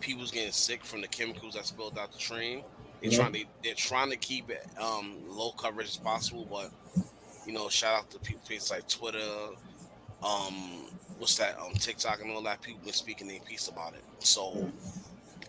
[0.00, 2.64] People's getting sick from the chemicals that spilled out the train.
[3.00, 3.14] They're Mhm.
[3.14, 6.70] trying to they're trying to keep it um low coverage as possible, but
[7.44, 9.48] you know, shout out to people places like Twitter,
[10.22, 12.62] um, what's that, um, TikTok and all that.
[12.62, 14.04] People been speaking their piece about it.
[14.20, 14.70] So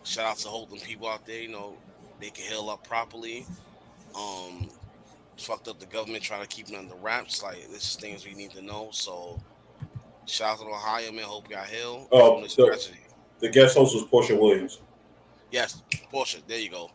[0.04, 1.42] shout out to holding people out there.
[1.42, 1.84] You know,
[2.20, 3.46] they can heal up properly.
[4.16, 4.70] Um,
[5.38, 7.44] fucked up the government trying to keep it under wraps.
[7.44, 8.90] Like this is things we need to know.
[8.92, 9.42] So
[10.26, 11.26] shout out to Ohio man.
[11.26, 12.08] Hope y'all heal.
[12.12, 12.98] Oh, so- tragedy.
[13.40, 14.80] The guest host was Portia Williams.
[15.52, 16.38] Yes, Portia.
[16.48, 16.90] There you go.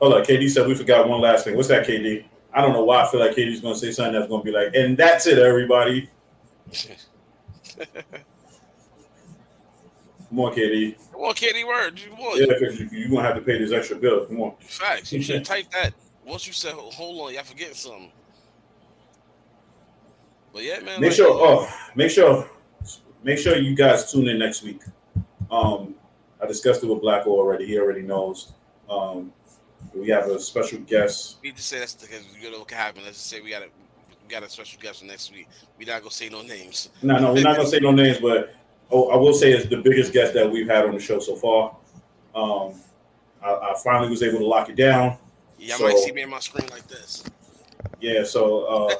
[0.00, 1.56] Hold on, KD said we forgot one last thing.
[1.56, 2.24] What's that, KD?
[2.52, 4.74] I don't know why I feel like KD's gonna say something that's gonna be like,
[4.74, 6.10] and that's it, everybody.
[10.30, 10.96] Come on, KD.
[11.12, 11.64] Come on, Katie.
[11.64, 12.00] Word.
[12.12, 12.38] On.
[12.38, 14.26] Yeah, because you, you're gonna have to pay this extra bill.
[14.26, 14.54] Come on.
[14.60, 15.12] Facts.
[15.12, 15.92] You should type that.
[16.24, 18.12] Once you said, hold on, y'all forgetting something.
[20.52, 21.00] But yeah, man.
[21.00, 21.30] Make like- sure.
[21.32, 22.48] Oh, make sure.
[23.24, 24.82] Make sure you guys tune in next week.
[25.50, 25.94] Um,
[26.40, 27.66] I discussed it with Blacko already.
[27.66, 28.52] He already knows.
[28.88, 29.32] Um,
[29.94, 31.38] we have a special guest.
[31.42, 33.02] We just say that's because you know what can happen.
[33.04, 33.66] Let's just say we got a
[34.22, 35.48] we got a special guest for next week.
[35.76, 36.90] We're not gonna say no names.
[37.02, 38.54] No, no, we're not gonna say no names, but
[38.90, 41.36] oh, I will say it's the biggest guest that we've had on the show so
[41.36, 41.76] far.
[42.34, 42.74] Um,
[43.42, 45.16] I, I finally was able to lock it down.
[45.58, 47.24] Y'all So- might see me on my screen like this.
[48.00, 48.94] Yeah, so uh,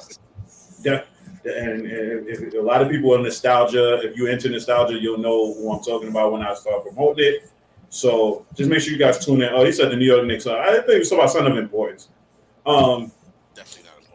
[0.83, 1.03] yeah,
[1.45, 3.99] and, and if, a lot of people are nostalgia.
[4.03, 7.51] If you're into nostalgia, you'll know who I'm talking about when I start promoting it.
[7.89, 9.49] So just make sure you guys tune in.
[9.53, 10.47] Oh, he said the New York Knicks.
[10.47, 12.09] I think it was about something of importance.
[12.65, 13.11] Um.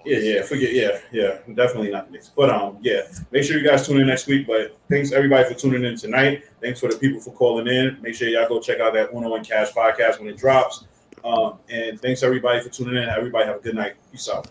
[0.06, 2.30] Yeah, yeah, forget, yeah, yeah, definitely not the Knicks.
[2.34, 4.46] But um, yeah, make sure you guys tune in next week.
[4.46, 6.44] But thanks everybody for tuning in tonight.
[6.60, 7.98] Thanks for the people for calling in.
[8.00, 10.84] Make sure y'all go check out that Uno and Cash podcast when it drops.
[11.24, 13.08] Um, and thanks everybody for tuning in.
[13.08, 13.94] Everybody have a good night.
[14.12, 14.48] Peace out.